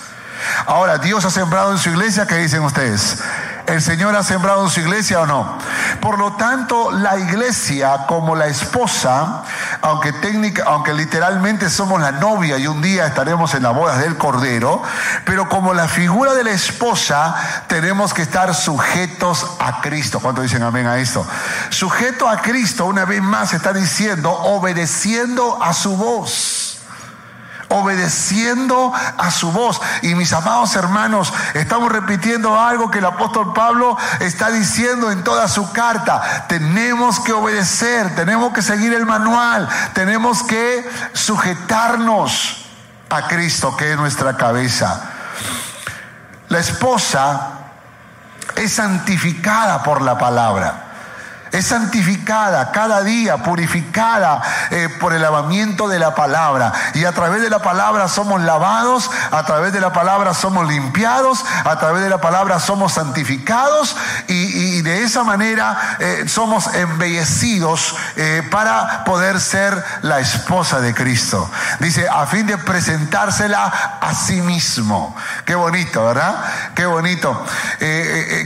[0.65, 3.19] Ahora, Dios ha sembrado en su iglesia, ¿qué dicen ustedes?
[3.67, 5.59] ¿El Señor ha sembrado en su iglesia o no?
[6.01, 9.43] Por lo tanto, la iglesia como la esposa,
[9.83, 14.17] aunque técnica, aunque literalmente somos la novia y un día estaremos en la boda del
[14.17, 14.83] Cordero,
[15.25, 17.35] pero como la figura de la esposa,
[17.67, 20.21] tenemos que estar sujetos a Cristo.
[20.21, 21.27] ¿Cuánto dicen amén a esto?
[21.71, 26.76] Sujeto a Cristo, una vez más está diciendo, obedeciendo a su voz
[27.69, 29.81] obedeciendo a su voz.
[30.03, 35.49] Y mis amados hermanos, estamos repitiendo algo que el apóstol Pablo está diciendo en toda
[35.49, 36.47] su carta.
[36.49, 42.67] Tenemos que obedecer, tenemos que seguir el manual, tenemos que sujetarnos
[43.11, 45.11] a Cristo, que es nuestra cabeza.
[46.49, 47.51] La esposa
[48.55, 50.86] es santificada por la palabra
[51.53, 56.73] es santificada cada día, purificada eh, por el lavamiento de la palabra.
[56.95, 61.45] Y a través de la palabra somos lavados, a través de la palabra somos limpiados,
[61.65, 63.97] a través de la palabra somos santificados
[64.29, 71.51] y, de esa manera eh, somos embellecidos eh, para poder ser la esposa de Cristo.
[71.81, 75.17] Dice, a fin de presentársela a sí mismo.
[75.45, 76.45] Qué bonito, ¿verdad?
[76.75, 77.45] Qué bonito.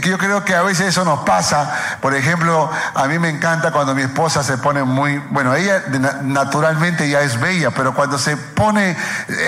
[0.02, 1.70] yo creo que a veces eso nos pasa.
[2.00, 5.82] Por ejemplo, a mí me encanta cuando mi esposa se pone muy, bueno, ella
[6.22, 8.96] naturalmente ya es bella, pero cuando se pone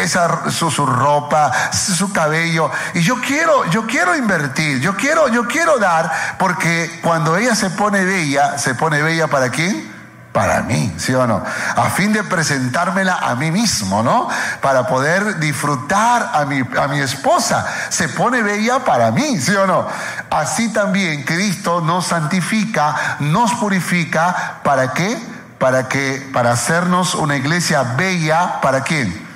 [0.01, 5.78] esa su, ropa, su cabello, y yo quiero, yo quiero invertir, yo quiero, yo quiero
[5.78, 9.91] dar, porque cuando ella se pone bella, se pone bella para quién?
[10.33, 11.45] Para mí, ¿sí o no?
[11.76, 14.28] A fin de presentármela a mí mismo, ¿no?
[14.62, 17.66] Para poder disfrutar a mi, a mi esposa.
[17.91, 19.87] Se pone bella para mí, ¿sí o no?
[20.30, 25.18] Así también Cristo nos santifica, nos purifica, ¿para qué?
[25.59, 29.26] Para que, para hacernos una iglesia bella, ¿para quién?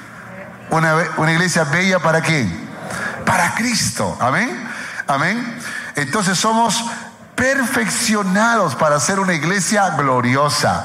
[0.71, 2.67] Una, una iglesia bella para quién?
[3.27, 4.67] Para Cristo, amén.
[5.07, 5.61] Amén.
[5.95, 6.85] Entonces somos
[7.37, 10.85] perfeccionados para ser una iglesia gloriosa.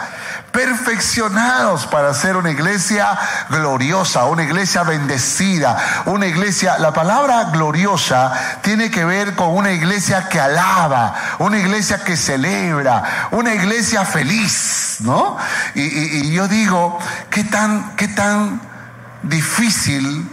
[0.52, 3.18] Perfeccionados para ser una iglesia
[3.50, 10.28] gloriosa, una iglesia bendecida, una iglesia, la palabra gloriosa tiene que ver con una iglesia
[10.28, 15.38] que alaba, una iglesia que celebra, una iglesia feliz, ¿no?
[15.74, 17.00] Y, yo digo,
[17.30, 18.60] ¿qué tan, qué tan
[19.24, 20.30] difícil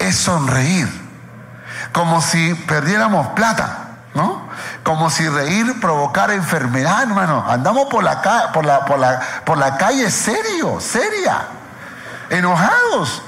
[0.00, 0.88] es sonreír?
[1.92, 4.49] Como si perdiéramos plata, ¿no?
[4.82, 7.44] Como si reír provocara enfermedad, hermano.
[7.48, 8.20] Andamos por la,
[8.52, 11.46] por la, por la, por la calle serio, seria,
[12.30, 13.22] enojados.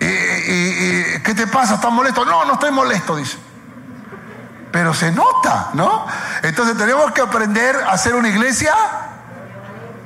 [0.00, 1.74] ¿Y, qué te pasa?
[1.74, 2.24] ¿Estás molesto?
[2.24, 3.38] No, no estoy molesto, dice.
[4.72, 6.06] Pero se nota, ¿no?
[6.42, 8.74] Entonces tenemos que aprender a ser una iglesia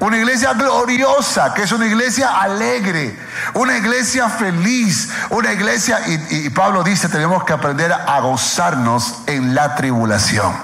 [0.04, 3.18] una iglesia gloriosa, que es una iglesia alegre,
[3.54, 9.74] una iglesia feliz, una iglesia, y, Pablo dice, tenemos que aprender a gozarnos en la
[9.74, 10.54] tribulación.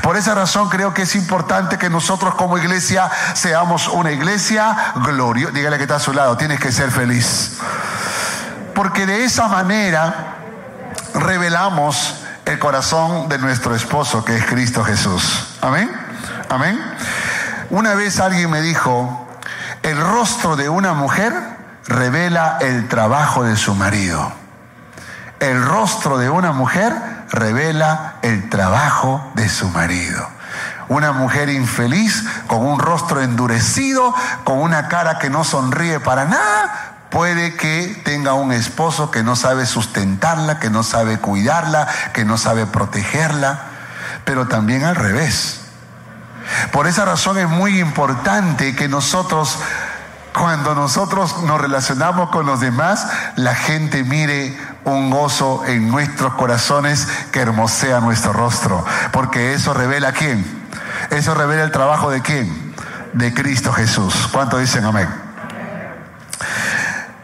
[0.00, 5.52] Por esa razón creo que es importante que nosotros como iglesia seamos una iglesia gloriosa.
[5.52, 7.58] Dígale que está a su lado, tienes que ser feliz.
[8.74, 10.36] Porque de esa manera
[11.14, 12.14] revelamos
[12.44, 15.48] el corazón de nuestro esposo, que es Cristo Jesús.
[15.60, 15.90] Amén.
[16.48, 16.80] Amén.
[17.70, 19.28] Una vez alguien me dijo,
[19.82, 21.34] el rostro de una mujer
[21.86, 24.32] revela el trabajo de su marido.
[25.38, 26.94] El rostro de una mujer
[27.30, 30.26] revela el trabajo de su marido.
[30.88, 34.14] Una mujer infeliz, con un rostro endurecido,
[34.44, 39.36] con una cara que no sonríe para nada, puede que tenga un esposo que no
[39.36, 43.60] sabe sustentarla, que no sabe cuidarla, que no sabe protegerla,
[44.24, 45.67] pero también al revés.
[46.72, 49.58] Por esa razón es muy importante que nosotros,
[50.32, 57.06] cuando nosotros nos relacionamos con los demás, la gente mire un gozo en nuestros corazones
[57.32, 58.84] que hermosea nuestro rostro.
[59.12, 60.44] Porque eso revela quién.
[61.10, 62.74] Eso revela el trabajo de quién.
[63.12, 64.28] De Cristo Jesús.
[64.32, 65.08] ¿Cuánto dicen amén?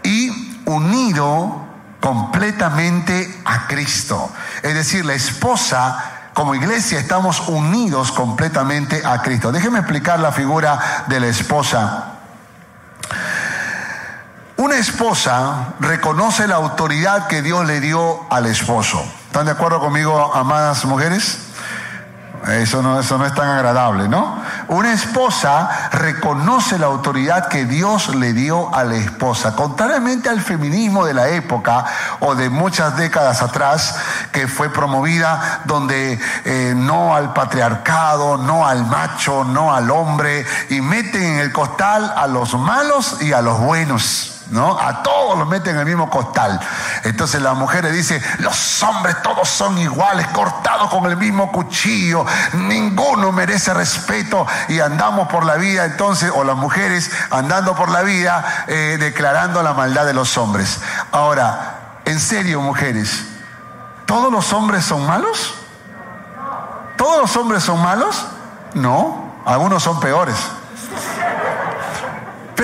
[0.02, 1.64] Y unido
[2.00, 4.30] completamente a Cristo.
[4.62, 9.52] Es decir, la esposa como iglesia estamos unidos completamente a Cristo.
[9.52, 12.10] Déjeme explicar la figura de la esposa.
[14.56, 19.04] Una esposa reconoce la autoridad que Dios le dio al esposo.
[19.26, 21.38] ¿Están de acuerdo conmigo, amadas mujeres?
[22.48, 24.42] Eso no, eso no es tan agradable, ¿no?
[24.68, 29.56] Una esposa reconoce la autoridad que Dios le dio a la esposa.
[29.56, 31.84] Contrariamente al feminismo de la época
[32.20, 33.96] o de muchas décadas atrás,
[34.32, 40.80] que fue promovida donde eh, no al patriarcado, no al macho, no al hombre, y
[40.80, 44.33] meten en el costal a los malos y a los buenos.
[44.50, 44.78] ¿No?
[44.78, 46.60] A todos los meten en el mismo costal.
[47.02, 52.24] Entonces la mujer le dice, los hombres todos son iguales, cortados con el mismo cuchillo,
[52.54, 58.02] ninguno merece respeto y andamos por la vida entonces, o las mujeres andando por la
[58.02, 60.80] vida eh, declarando la maldad de los hombres.
[61.12, 63.24] Ahora, en serio mujeres,
[64.06, 65.54] ¿todos los hombres son malos?
[66.96, 68.26] ¿Todos los hombres son malos?
[68.74, 70.36] No, algunos son peores.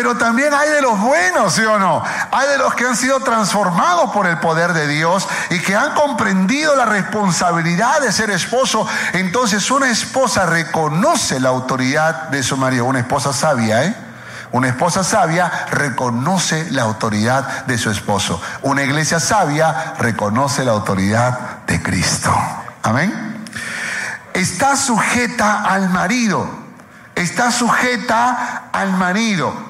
[0.00, 2.02] Pero también hay de los buenos, ¿sí o no?
[2.32, 5.92] Hay de los que han sido transformados por el poder de Dios y que han
[5.92, 8.88] comprendido la responsabilidad de ser esposo.
[9.12, 13.94] Entonces una esposa reconoce la autoridad de su marido, una esposa sabia, ¿eh?
[14.52, 18.40] Una esposa sabia reconoce la autoridad de su esposo.
[18.62, 22.34] Una iglesia sabia reconoce la autoridad de Cristo.
[22.82, 23.44] Amén.
[24.32, 26.48] Está sujeta al marido.
[27.14, 29.68] Está sujeta al marido.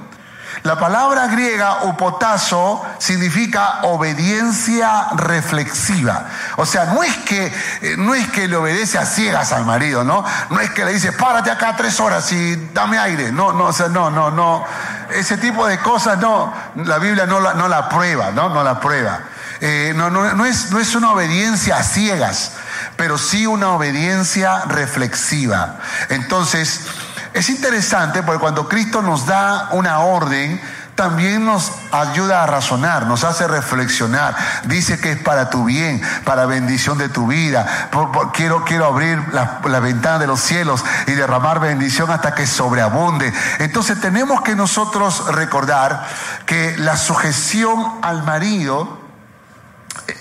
[0.62, 6.26] La palabra griega upotazo significa obediencia reflexiva.
[6.56, 7.46] O sea, no es que
[7.80, 10.22] eh, no es que le obedece a ciegas al marido, ¿no?
[10.50, 13.72] No es que le dice, "Párate acá tres horas y dame aire." No, no, o
[13.72, 14.64] sea, no, no, no.
[15.11, 18.50] Ese tipo de cosas no, la Biblia no la, no la prueba, ¿no?
[18.50, 19.20] No la prueba.
[19.62, 22.52] Eh, no, no, no, es, no es una obediencia a ciegas,
[22.96, 25.76] pero sí una obediencia reflexiva.
[26.08, 26.86] Entonces,
[27.33, 30.61] es interesante porque cuando Cristo nos da una orden,
[31.01, 34.37] también nos ayuda a razonar, nos hace reflexionar.
[34.64, 37.89] Dice que es para tu bien, para bendición de tu vida.
[38.35, 43.33] quiero, quiero abrir la, ventana de los cielos y derramar bendición hasta que sobreabunde.
[43.61, 46.07] Entonces tenemos que nosotros recordar
[46.45, 49.01] que la sujeción al marido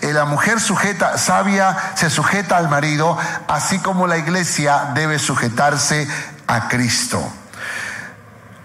[0.02, 6.08] eh, la mujer sujeta, sabia, se sujeta al marido, así como la iglesia debe sujetarse
[6.50, 7.22] a Cristo.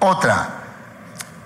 [0.01, 0.49] Otra,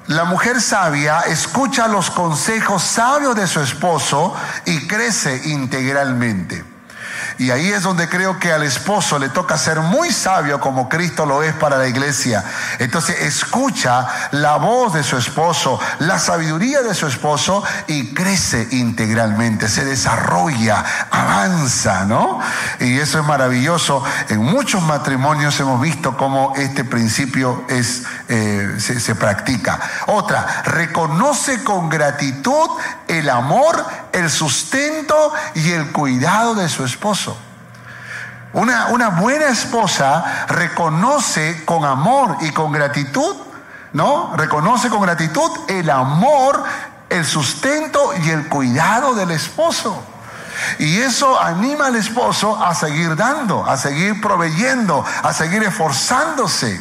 [0.06, 4.34] la mujer sabia escucha los consejos sabios de su esposo
[4.64, 6.64] y crece integralmente.
[7.38, 11.24] Y ahí es donde creo que al esposo le toca ser muy sabio como Cristo
[11.24, 12.44] lo es para la iglesia.
[12.80, 19.68] Entonces escucha la voz de su esposo, la sabiduría de su esposo y crece integralmente,
[19.68, 22.40] se desarrolla, avanza, ¿no?
[22.80, 24.02] Y eso es maravilloso.
[24.28, 29.78] En muchos matrimonios hemos visto cómo este principio es, eh, se, se practica.
[30.06, 32.68] Otra, reconoce con gratitud
[33.06, 37.27] el amor, el sustento y el cuidado de su esposo.
[38.52, 43.36] Una, una buena esposa reconoce con amor y con gratitud,
[43.92, 44.34] ¿no?
[44.36, 46.64] Reconoce con gratitud el amor,
[47.10, 50.02] el sustento y el cuidado del esposo.
[50.78, 56.80] Y eso anima al esposo a seguir dando, a seguir proveyendo, a seguir esforzándose.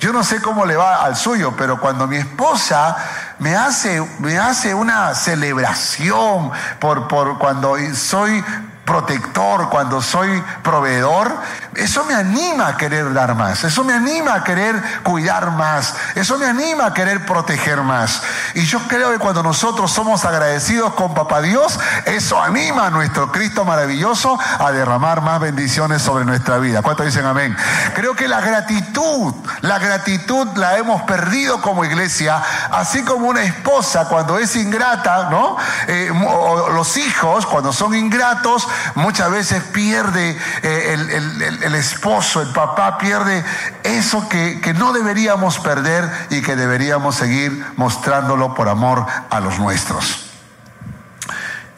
[0.00, 2.96] Yo no sé cómo le va al suyo, pero cuando mi esposa
[3.38, 8.42] me hace, me hace una celebración por, por cuando soy
[8.84, 11.32] protector, cuando soy proveedor,
[11.76, 14.74] eso me anima a querer dar más, eso me anima a querer
[15.04, 18.22] cuidar más, eso me anima a querer proteger más.
[18.54, 23.30] Y yo creo que cuando nosotros somos agradecidos con Papá Dios, eso anima a nuestro
[23.30, 26.82] Cristo maravilloso a derramar más bendiciones sobre nuestra vida.
[26.82, 27.56] ¿Cuántos dicen amén?
[27.94, 34.08] Creo que la gratitud, la gratitud la hemos perdido como iglesia, así como una esposa
[34.08, 35.56] cuando es ingrata, ¿no?
[35.86, 42.98] Eh, o los hijos cuando son ingratos, muchas veces pierde eh, el, esposo, el papá
[42.98, 43.44] pierde
[43.82, 49.58] eso que, que no deberíamos perder y que deberíamos seguir mostrándolo por amor a los
[49.58, 50.30] nuestros.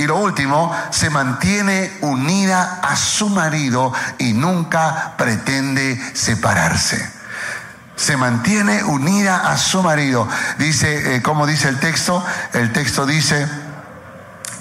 [0.03, 7.09] Y lo último, se mantiene unida a su marido y nunca pretende separarse.
[7.95, 10.27] Se mantiene unida a su marido.
[10.59, 12.25] Dice, eh, como dice el texto?
[12.53, 13.47] El texto dice,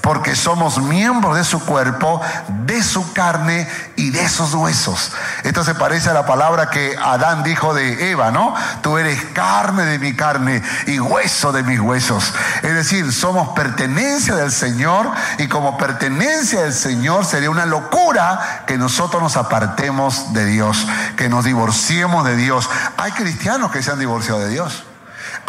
[0.02, 2.22] porque somos miembros de su cuerpo,
[2.66, 5.12] de su carne y de sus huesos.
[5.44, 8.54] Esto se parece a la palabra que Adán dijo de Eva, ¿no?
[8.82, 12.34] Tú eres carne de mi carne y hueso de mis huesos.
[12.64, 18.78] Es decir, somos pertenencia del Señor y como pertenencia del Señor sería una locura que
[18.78, 22.70] nosotros nos apartemos de Dios, que nos divorciemos de Dios.
[22.98, 24.84] Hay cristianos que se han divorciado de Dios.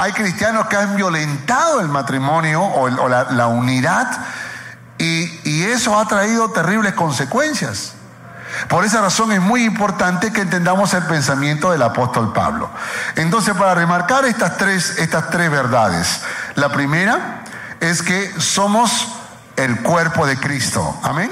[0.03, 4.09] Hay cristianos que han violentado el matrimonio o, la unidad
[4.99, 7.95] y, eso ha traído terribles consecuencias.
[8.69, 12.69] Por esa razón es muy importante que entendamos el pensamiento del apóstol Pablo.
[13.15, 16.23] Entonces, para remarcar estas tres, estas tres verdades,
[16.57, 17.45] la primera
[17.79, 19.07] es que somos
[19.55, 20.99] el cuerpo de Cristo.
[21.05, 21.31] Amén.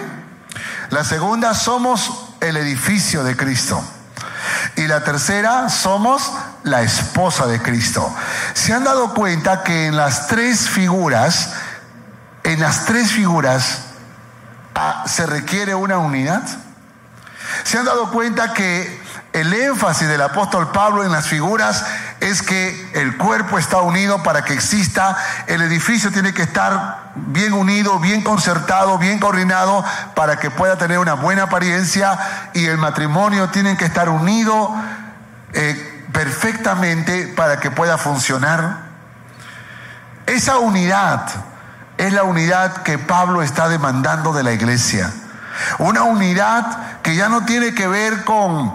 [0.91, 3.83] La segunda, somos el edificio de Cristo.
[4.77, 8.14] Y la tercera, somos la esposa de Cristo.
[8.55, 11.51] ¿Se han dado cuenta que en las tres figuras,
[12.45, 13.81] en las tres figuras
[14.75, 16.43] ah, se requiere una unidad.
[17.64, 19.01] ¿Se han dado cuenta que
[19.33, 21.85] el énfasis del apóstol Pablo en las figuras
[22.21, 25.16] es que el cuerpo está unido para que exista,
[25.47, 29.85] el edificio tiene que estar bien unido, bien concertado, bien coordinado
[30.15, 32.19] para que pueda tener una buena apariencia
[32.55, 34.75] y el matrimonio tiene que estar unido
[35.53, 38.91] eh, perfectamente para que pueda funcionar.
[40.27, 41.27] Esa unidad
[41.99, 45.13] es la unidad que Pablo está demandando de la iglesia.
[45.79, 48.75] Una unidad que ya no tiene que ver con,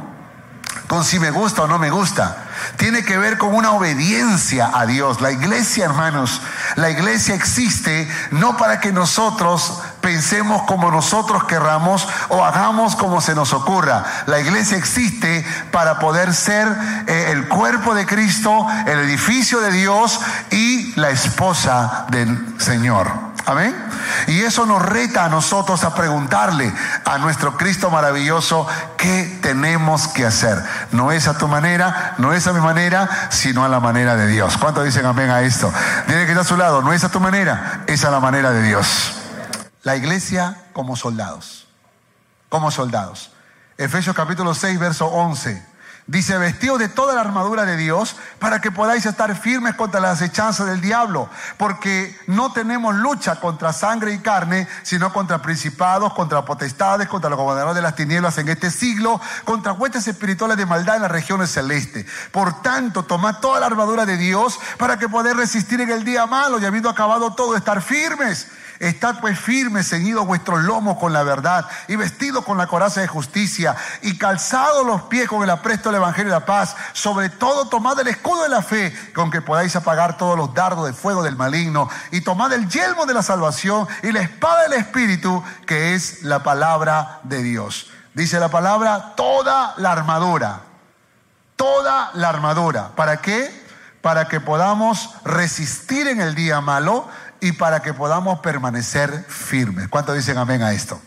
[0.88, 2.38] con si me gusta o no me gusta.
[2.78, 5.22] Tiene que ver con una obediencia a Dios.
[5.22, 6.42] La iglesia, hermanos,
[6.76, 13.34] la iglesia existe no para que nosotros pensemos como nosotros querramos o hagamos como se
[13.34, 14.04] nos ocurra.
[14.28, 16.68] La iglesia existe para poder ser
[17.08, 20.20] eh, el cuerpo de Cristo, el edificio de Dios
[20.52, 23.12] y la esposa del Señor.
[23.46, 23.76] Amén.
[24.28, 26.74] Y eso nos reta a nosotros a preguntarle
[27.04, 28.68] a nuestro Cristo maravilloso
[28.98, 30.62] qué tenemos que hacer.
[30.92, 34.28] No es a tu manera, no es a mi manera, sino a la manera de
[34.28, 34.58] Dios.
[34.58, 35.72] ¿Cuántos dicen amén a esto?
[36.08, 38.52] Tiene que estar a su lado, no es a tu manera, es a la manera
[38.52, 39.14] de Dios.
[39.84, 41.68] La iglesia como soldados,
[42.50, 43.32] como soldados.
[43.78, 45.75] Efesios capítulo 6, verso 11.
[46.08, 50.22] Dice, vestido de toda la armadura de Dios para que podáis estar firmes contra las
[50.22, 51.28] acechanzas del diablo,
[51.58, 57.40] porque no tenemos lucha contra sangre y carne, sino contra principados, contra potestades, contra los
[57.40, 61.50] gobernadores de las tinieblas en este siglo, contra huestes espirituales de maldad en las regiones
[61.50, 62.06] celestes.
[62.32, 66.28] Por tanto, tomad toda la armadura de Dios para que podáis resistir en el día
[66.28, 68.48] malo y habiendo acabado todo, estar firmes.
[68.80, 73.08] Estad pues firmes, ceñidos vuestros lomos con la verdad y vestidos con la coraza de
[73.08, 76.76] justicia y calzados los pies con el apresto Evangelio de la paz.
[76.94, 80.86] Sobre todo tomad el escudo de la fe con que podáis apagar todos los dardos
[80.86, 84.74] de fuego del maligno y tomad el yelmo de la salvación y la espada del
[84.74, 87.88] Espíritu que es la palabra de Dios.
[88.14, 90.62] Dice la palabra toda la armadura.
[91.56, 92.92] Toda la armadura.
[92.96, 93.66] ¿Para qué?
[94.02, 97.08] Para que podamos resistir en el día malo
[97.40, 99.88] y para que podamos permanecer firmes.
[99.90, 101.02] ¿Cuántos dicen amén a esto?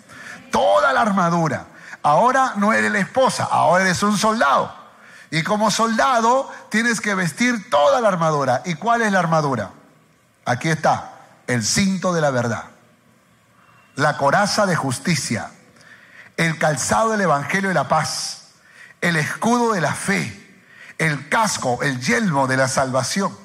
[0.51, 1.67] Toda la armadura.
[2.03, 4.73] Ahora no eres la esposa, ahora eres un soldado.
[5.31, 8.63] Y como soldado tienes que vestir toda la armadura.
[8.65, 9.71] ¿Y cuál es la armadura?
[10.45, 11.13] Aquí está,
[11.47, 12.65] el cinto de la verdad,
[13.97, 15.51] la coraza de justicia,
[16.37, 18.45] el calzado del Evangelio de la paz,
[19.01, 20.63] el escudo de la fe,
[20.97, 23.37] el casco, el yelmo de la salvación.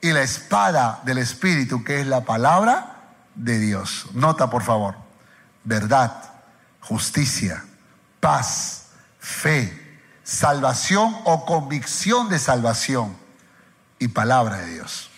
[0.00, 2.94] Y la espada del Espíritu, que es la palabra
[3.34, 4.06] de Dios.
[4.12, 4.96] Nota, por favor,
[5.62, 6.12] verdad,
[6.80, 7.64] justicia,
[8.20, 8.88] paz,
[9.18, 9.83] fe,
[10.24, 13.16] salvación o convicción de salvación
[13.98, 15.10] y palabra de Dios.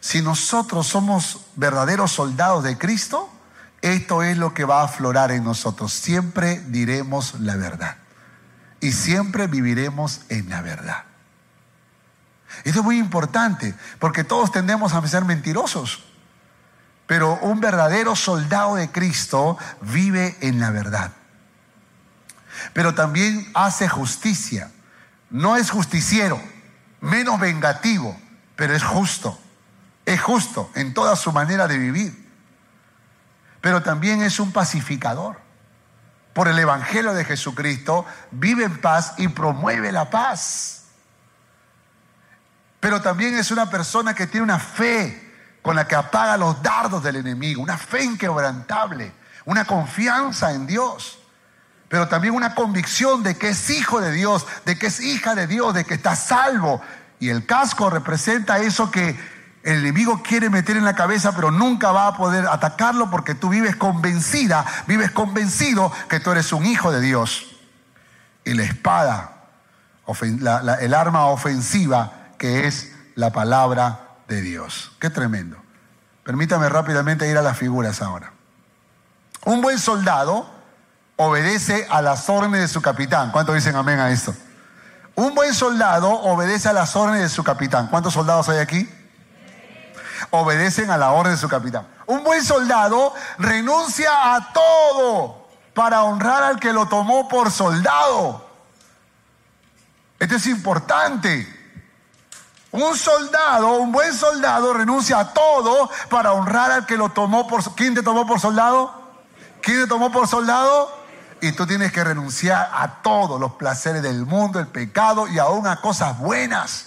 [0.00, 3.28] Si nosotros somos verdaderos soldados de Cristo,
[3.82, 5.92] esto es lo que va a aflorar en nosotros.
[5.92, 7.96] Siempre diremos la verdad
[8.80, 11.04] y siempre viviremos en la verdad.
[12.64, 16.04] Esto es muy importante, porque todos tendemos a ser mentirosos.
[17.06, 21.12] Pero un verdadero soldado de Cristo vive en la verdad.
[22.72, 24.70] Pero también hace justicia.
[25.30, 26.40] No es justiciero,
[27.00, 28.18] menos vengativo,
[28.54, 29.38] pero es justo.
[30.04, 32.26] Es justo en toda su manera de vivir.
[33.60, 35.40] Pero también es un pacificador.
[36.32, 40.76] Por el Evangelio de Jesucristo vive en paz y promueve la paz
[42.86, 47.02] pero también es una persona que tiene una fe con la que apaga los dardos
[47.02, 49.12] del enemigo, una fe inquebrantable,
[49.44, 51.15] una confianza en Dios,
[51.88, 55.46] pero también una convicción de que es hijo de Dios, de que es hija de
[55.46, 56.80] Dios, de que está salvo.
[57.20, 59.18] Y el casco representa eso que
[59.62, 63.48] el enemigo quiere meter en la cabeza, pero nunca va a poder atacarlo porque tú
[63.48, 67.56] vives convencida, vives convencido que tú eres un hijo de Dios.
[68.44, 69.32] Y la espada,
[70.80, 74.92] el arma ofensiva, que es la palabra de Dios.
[75.00, 75.56] Qué tremendo.
[76.24, 78.32] Permítame rápidamente ir a las figuras ahora.
[79.44, 80.55] Un buen soldado
[81.16, 83.30] obedece a las órdenes de su capitán.
[83.32, 84.34] ¿Cuántos dicen amén a esto?
[85.14, 87.88] Un buen soldado obedece a las órdenes de su capitán.
[87.88, 88.88] ¿Cuántos soldados hay aquí?
[90.30, 91.86] Obedecen a la orden de su capitán.
[92.06, 98.46] Un buen soldado renuncia a todo para honrar al que lo tomó por soldado.
[100.18, 101.54] Esto es importante.
[102.72, 107.62] Un soldado, un buen soldado, renuncia a todo para honrar al que lo tomó por...
[107.74, 108.92] ¿Quién te tomó por soldado?
[109.62, 111.05] ¿Quién te tomó por soldado?
[111.40, 115.66] Y tú tienes que renunciar a todos los placeres del mundo, el pecado y aún
[115.66, 116.86] a cosas buenas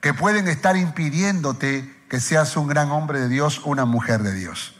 [0.00, 4.74] que pueden estar impidiéndote que seas un gran hombre de Dios, una mujer de Dios.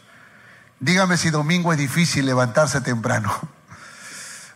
[0.81, 3.33] Dígame si domingo es difícil levantarse temprano.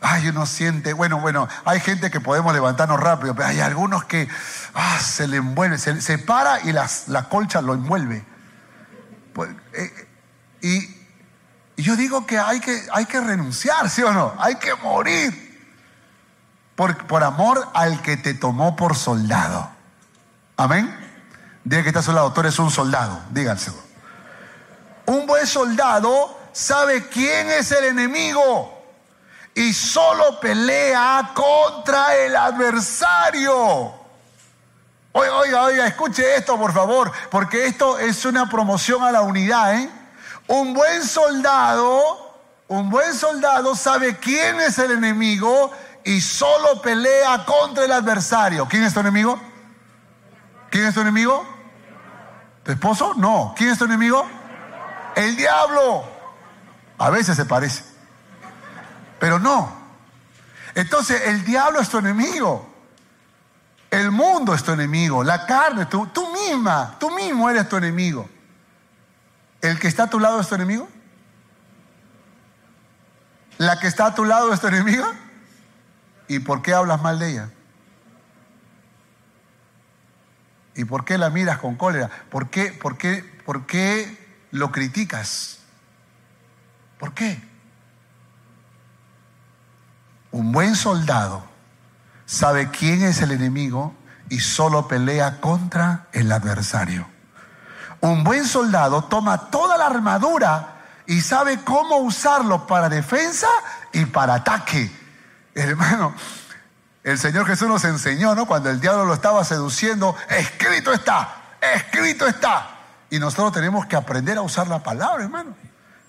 [0.05, 4.29] ay, uno siente, bueno, bueno, hay gente que podemos levantarnos rápido, pero hay algunos que
[4.75, 8.25] ah, se le envuelve, se, para y las, la colcha lo envuelve.
[9.33, 10.09] Pues, eh,
[10.61, 11.04] y,
[11.77, 14.35] yo digo que hay, que hay que renunciar, ¿sí o no?
[14.39, 15.45] Hay que morir
[16.77, 19.71] por, por amor al que te tomó por soldado.
[20.57, 20.95] Amén.
[21.65, 23.77] Diga que está soldado, tú eres un soldado, díganselo.
[25.07, 28.75] Un buen soldado sabe quién es el enemigo
[29.55, 33.95] y solo pelea contra el adversario.
[35.13, 39.77] Oiga, oiga, oiga, escuche esto por favor, porque esto es una promoción a la unidad.
[39.77, 39.91] ¿eh?
[40.47, 45.73] Un buen soldado, un buen soldado sabe quién es el enemigo
[46.05, 48.67] y solo pelea contra el adversario.
[48.69, 49.41] ¿Quién es tu enemigo?
[50.71, 51.47] ¿Quién es tu enemigo?
[52.63, 53.15] ¿Tu esposo?
[53.17, 53.55] No.
[53.57, 54.27] ¿Quién es tu enemigo?
[55.15, 56.05] El diablo.
[56.99, 57.85] A veces se parece.
[59.19, 59.73] Pero no.
[60.75, 62.71] Entonces el diablo es tu enemigo.
[63.91, 65.23] El mundo es tu enemigo.
[65.23, 68.29] La carne, tú, tú misma, tú mismo eres tu enemigo.
[69.65, 70.87] ¿El que está a tu lado es tu enemigo?
[73.57, 75.15] ¿La que está a tu lado es tu enemiga?
[76.29, 77.51] ¿Y por qué hablas mal de ella?
[80.75, 82.11] ¿Y por qué la miras con cólera?
[82.29, 85.61] ¿Por qué, por qué, por qué lo criticas?
[86.99, 87.43] ¿Por qué?
[90.31, 91.43] Un buen soldado
[92.27, 93.95] sabe quién es el enemigo
[94.29, 97.14] y solo pelea contra el adversario.
[98.05, 100.75] Un buen soldado toma toda la armadura
[101.07, 103.49] y sabe cómo usarlo para defensa
[103.93, 104.95] y para ataque.
[105.55, 106.15] Hermano,
[107.03, 108.45] el Señor Jesús nos enseñó, ¿no?
[108.45, 112.77] Cuando el diablo lo estaba seduciendo, escrito está, escrito está.
[113.09, 115.57] Y nosotros tenemos que aprender a usar la palabra, hermano.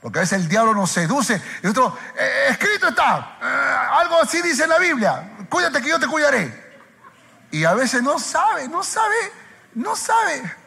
[0.02, 4.42] Porque a veces el diablo nos seduce y nosotros, eh, escrito está, eh, algo así
[4.42, 6.78] dice la Biblia, cuídate que yo te cuidaré.
[7.52, 9.32] Y a veces no sabe, no sabe,
[9.76, 10.65] no sabe.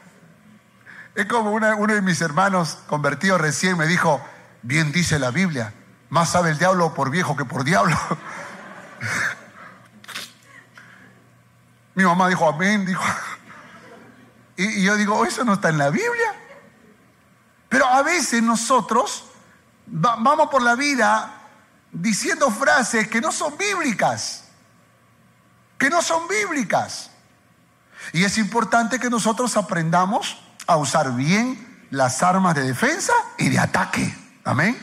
[1.18, 4.24] Es como uno de mis hermanos convertidos recién me dijo,
[4.62, 5.74] bien dice la Biblia,
[6.10, 7.98] más sabe el diablo por viejo que por diablo.
[11.96, 13.02] Mi mamá dijo, amén, dijo.
[14.54, 16.36] Y, yo digo, eso no está en la Biblia.
[17.68, 19.24] Pero a veces nosotros
[19.86, 21.32] vamos por la vida
[21.90, 24.44] diciendo frases que no son bíblicas,
[25.78, 27.10] que no son bíblicas.
[28.12, 31.58] Y es importante que nosotros aprendamos a usar bien
[31.90, 34.14] las armas de defensa y de ataque.
[34.44, 34.78] Amén.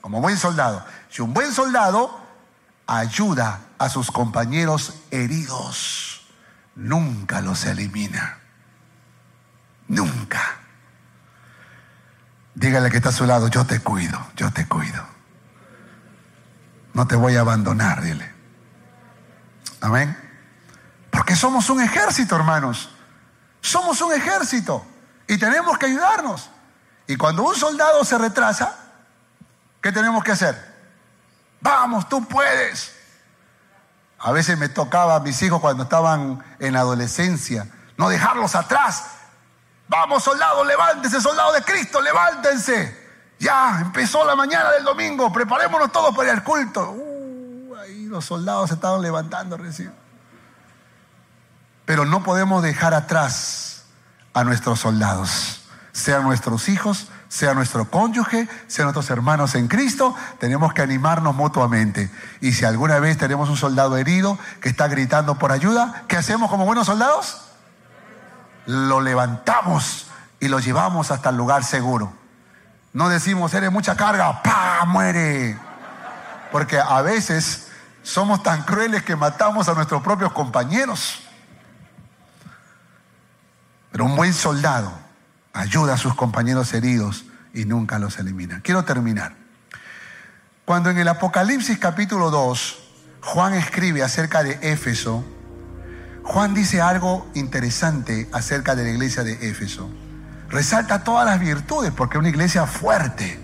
[0.00, 0.84] Como buen soldado.
[1.10, 2.18] Si un buen soldado
[2.86, 6.26] ayuda a sus compañeros heridos,
[6.74, 8.38] nunca los elimina.
[9.86, 10.42] Nunca.
[12.54, 15.04] Dígale que está a su lado, yo te cuido, yo te cuido.
[16.94, 18.32] No te voy a abandonar, dile.
[19.82, 20.16] Amén.
[21.10, 22.90] Porque somos un ejército, hermanos.
[23.60, 24.84] Somos un ejército
[25.28, 26.50] y tenemos que ayudarnos.
[27.06, 28.76] Y cuando un soldado se retrasa,
[29.80, 30.74] ¿qué tenemos que hacer?
[31.60, 32.94] Vamos, tú puedes.
[34.18, 39.04] A veces me tocaba a mis hijos cuando estaban en adolescencia, no dejarlos atrás,
[39.88, 43.08] Vamos, soldados, levántense, soldados de Cristo, levántense.
[43.38, 46.90] Ya, empezó la mañana del domingo, preparémonos todos para al culto.
[46.90, 49.92] Uh, ahí los soldados se estaban levantando recién.
[51.86, 53.67] Pero no podemos dejar atrás
[54.34, 55.62] a nuestros soldados,
[55.92, 62.10] sean nuestros hijos, sea nuestro cónyuge, sean nuestros hermanos en Cristo, tenemos que animarnos mutuamente.
[62.40, 66.50] Y si alguna vez tenemos un soldado herido que está gritando por ayuda, ¿qué hacemos
[66.50, 67.48] como buenos soldados?
[68.68, 70.08] lo levantamos
[70.40, 72.12] y lo llevamos hasta el lugar seguro.
[72.92, 74.84] No decimos, eres mucha carga, ¡pa!
[74.86, 75.58] muere.
[76.52, 77.68] Porque a veces
[78.02, 81.22] somos tan crueles que matamos a nuestros propios compañeros.
[83.90, 84.92] Pero un buen soldado
[85.52, 87.24] ayuda a sus compañeros heridos
[87.54, 88.60] y nunca los elimina.
[88.60, 89.34] Quiero terminar.
[90.64, 92.78] Cuando en el Apocalipsis capítulo 2,
[93.22, 95.24] Juan escribe acerca de Éfeso,
[96.22, 99.88] Juan dice algo interesante acerca de la iglesia de Éfeso.
[100.50, 103.40] Resalta todas las virtudes porque es una iglesia fuerte,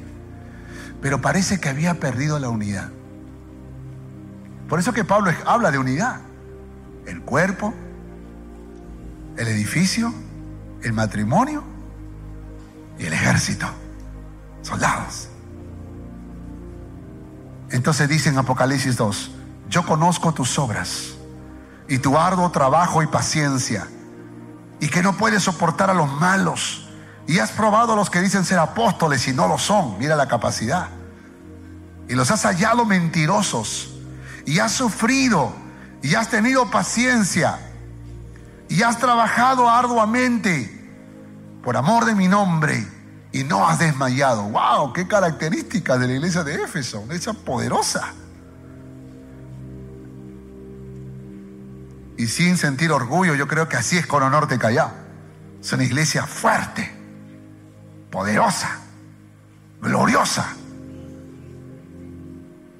[1.00, 2.90] pero parece que había perdido la unidad.
[4.68, 6.20] Por eso que Pablo habla de unidad.
[7.06, 7.74] El cuerpo,
[9.38, 10.12] el edificio,
[10.84, 11.64] el matrimonio
[12.98, 13.66] y el ejército.
[14.62, 15.28] Soldados.
[17.70, 19.30] Entonces dice en Apocalipsis 2,
[19.68, 21.14] yo conozco tus obras
[21.88, 23.88] y tu arduo trabajo y paciencia,
[24.80, 26.88] y que no puedes soportar a los malos,
[27.26, 30.28] y has probado a los que dicen ser apóstoles y no lo son, mira la
[30.28, 30.88] capacidad,
[32.08, 33.94] y los has hallado mentirosos,
[34.46, 35.52] y has sufrido,
[36.02, 37.58] y has tenido paciencia,
[38.68, 40.70] y has trabajado arduamente
[41.62, 42.86] por amor de mi nombre,
[43.32, 44.44] y no has desmayado.
[44.44, 44.92] ¡Wow!
[44.92, 47.00] ¡Qué característica de la iglesia de Éfeso!
[47.00, 48.14] Una iglesia poderosa.
[52.16, 54.90] y sin sentir orgullo, yo creo que así es Cono Norte Callao.
[55.60, 56.90] Es una iglesia fuerte,
[58.10, 58.78] poderosa,
[59.80, 60.54] gloriosa.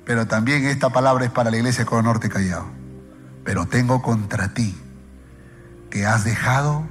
[0.05, 2.67] Pero también esta palabra es para la iglesia de Cono Norte Callao.
[3.45, 4.75] Pero tengo contra ti
[5.95, 6.85] que has dejado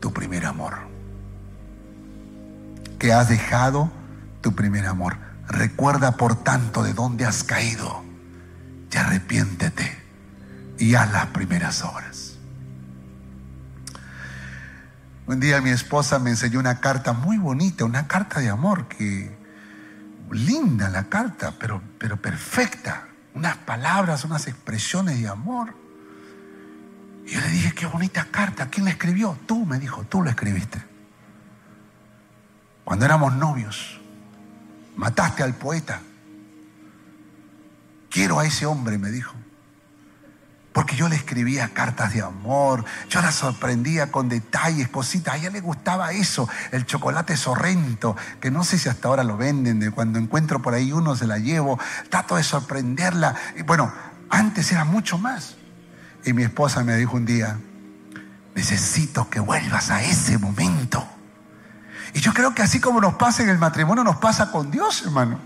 [0.00, 0.74] tu primer amor.
[2.98, 3.90] Que has dejado
[4.42, 5.16] tu primer amor.
[5.46, 8.04] Recuerda por tanto de dónde has caído
[8.92, 9.98] y arrepiéntete
[10.78, 12.34] y haz las primeras obras.
[15.26, 19.34] Un día mi esposa me enseñó una carta muy bonita, una carta de amor que
[20.30, 23.08] linda la carta, pero, pero perfecta.
[23.34, 25.77] Unas palabras, unas expresiones de amor.
[27.28, 28.70] Y yo le dije, qué bonita carta.
[28.70, 29.38] ¿Quién la escribió?
[29.44, 30.82] Tú, me dijo, tú la escribiste.
[32.84, 34.00] Cuando éramos novios,
[34.96, 36.00] mataste al poeta.
[38.08, 39.34] Quiero a ese hombre, me dijo.
[40.72, 45.34] Porque yo le escribía cartas de amor, yo la sorprendía con detalles, cositas.
[45.34, 49.36] A ella le gustaba eso, el chocolate sorrento, que no sé si hasta ahora lo
[49.36, 51.78] venden, de cuando encuentro por ahí uno se la llevo.
[52.08, 53.34] Trato de sorprenderla.
[53.66, 53.92] Bueno,
[54.30, 55.57] antes era mucho más.
[56.24, 57.58] Y mi esposa me dijo un día,
[58.54, 61.06] necesito que vuelvas a ese momento.
[62.14, 65.02] Y yo creo que así como nos pasa en el matrimonio, nos pasa con Dios,
[65.04, 65.38] hermano.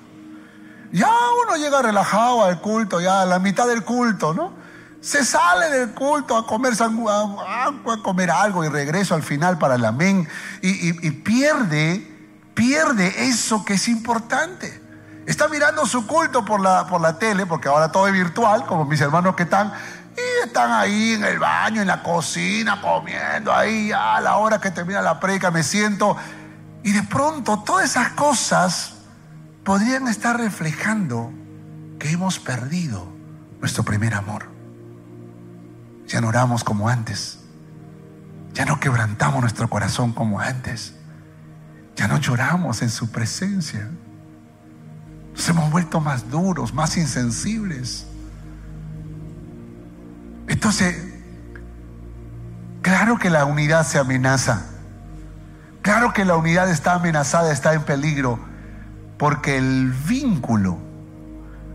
[0.93, 1.11] Ya
[1.45, 4.53] uno llega relajado al culto, ya a la mitad del culto, ¿no?
[5.01, 9.85] Se sale del culto a comer, a, comer algo y regreso al final para el
[9.85, 10.29] amén.
[10.61, 12.07] Y, y pierde,
[12.55, 14.81] pierde eso que es importante.
[15.27, 18.85] Está mirando su culto por la, por la tele, porque ahora todo es virtual, como
[18.85, 19.73] mis hermanos que están.
[20.45, 25.01] Están ahí en el baño, en la cocina, comiendo ahí a la hora que termina
[25.01, 26.17] la predica, me siento.
[26.83, 28.95] Y de pronto todas esas cosas
[29.65, 31.33] podrían estar reflejando
[31.99, 33.07] que hemos perdido
[33.61, 34.51] nuestro primer amor.
[36.09, 37.39] Ya no oramos como antes.
[38.53, 40.95] Ya no quebrantamos nuestro corazón como antes.
[41.97, 43.89] Ya no lloramos en su presencia.
[45.35, 48.07] Nos hemos vuelto más duros, más insensibles.
[50.53, 50.95] Entonces,
[52.83, 54.67] claro que la unidad se amenaza.
[55.81, 58.39] Claro que la unidad está amenazada, está en peligro,
[59.17, 60.77] porque el vínculo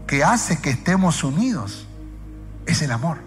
[0.05, 1.87] que hace que estemos unidos
[2.67, 3.17] es el amor.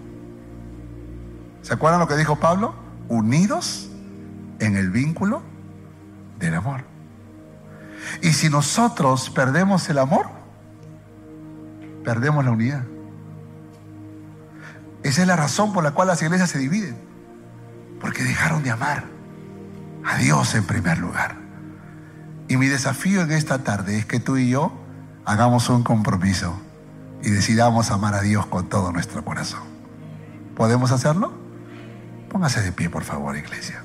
[1.62, 2.72] ¿Se acuerdan lo que dijo Pablo?
[3.08, 3.90] Unidos
[4.60, 5.42] en el vínculo
[6.38, 6.84] del amor.
[8.22, 10.26] Y si nosotros perdemos el amor,
[12.04, 12.84] perdemos la unidad.
[15.02, 16.96] Esa es la razón por la cual las iglesias se dividen.
[18.00, 19.04] Porque dejaron de amar
[20.04, 21.36] a Dios en primer lugar.
[22.48, 24.72] Y mi desafío en esta tarde es que tú y yo
[25.24, 26.60] hagamos un compromiso
[27.22, 29.62] y decidamos amar a Dios con todo nuestro corazón.
[30.56, 31.32] ¿Podemos hacerlo?
[32.28, 33.82] Póngase de pie, por favor, iglesia.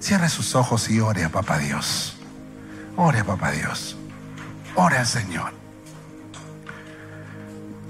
[0.00, 2.16] Cierre sus ojos y ore a Papá Dios.
[2.96, 3.96] Ore a Papá Dios.
[4.74, 5.63] Ore al Señor.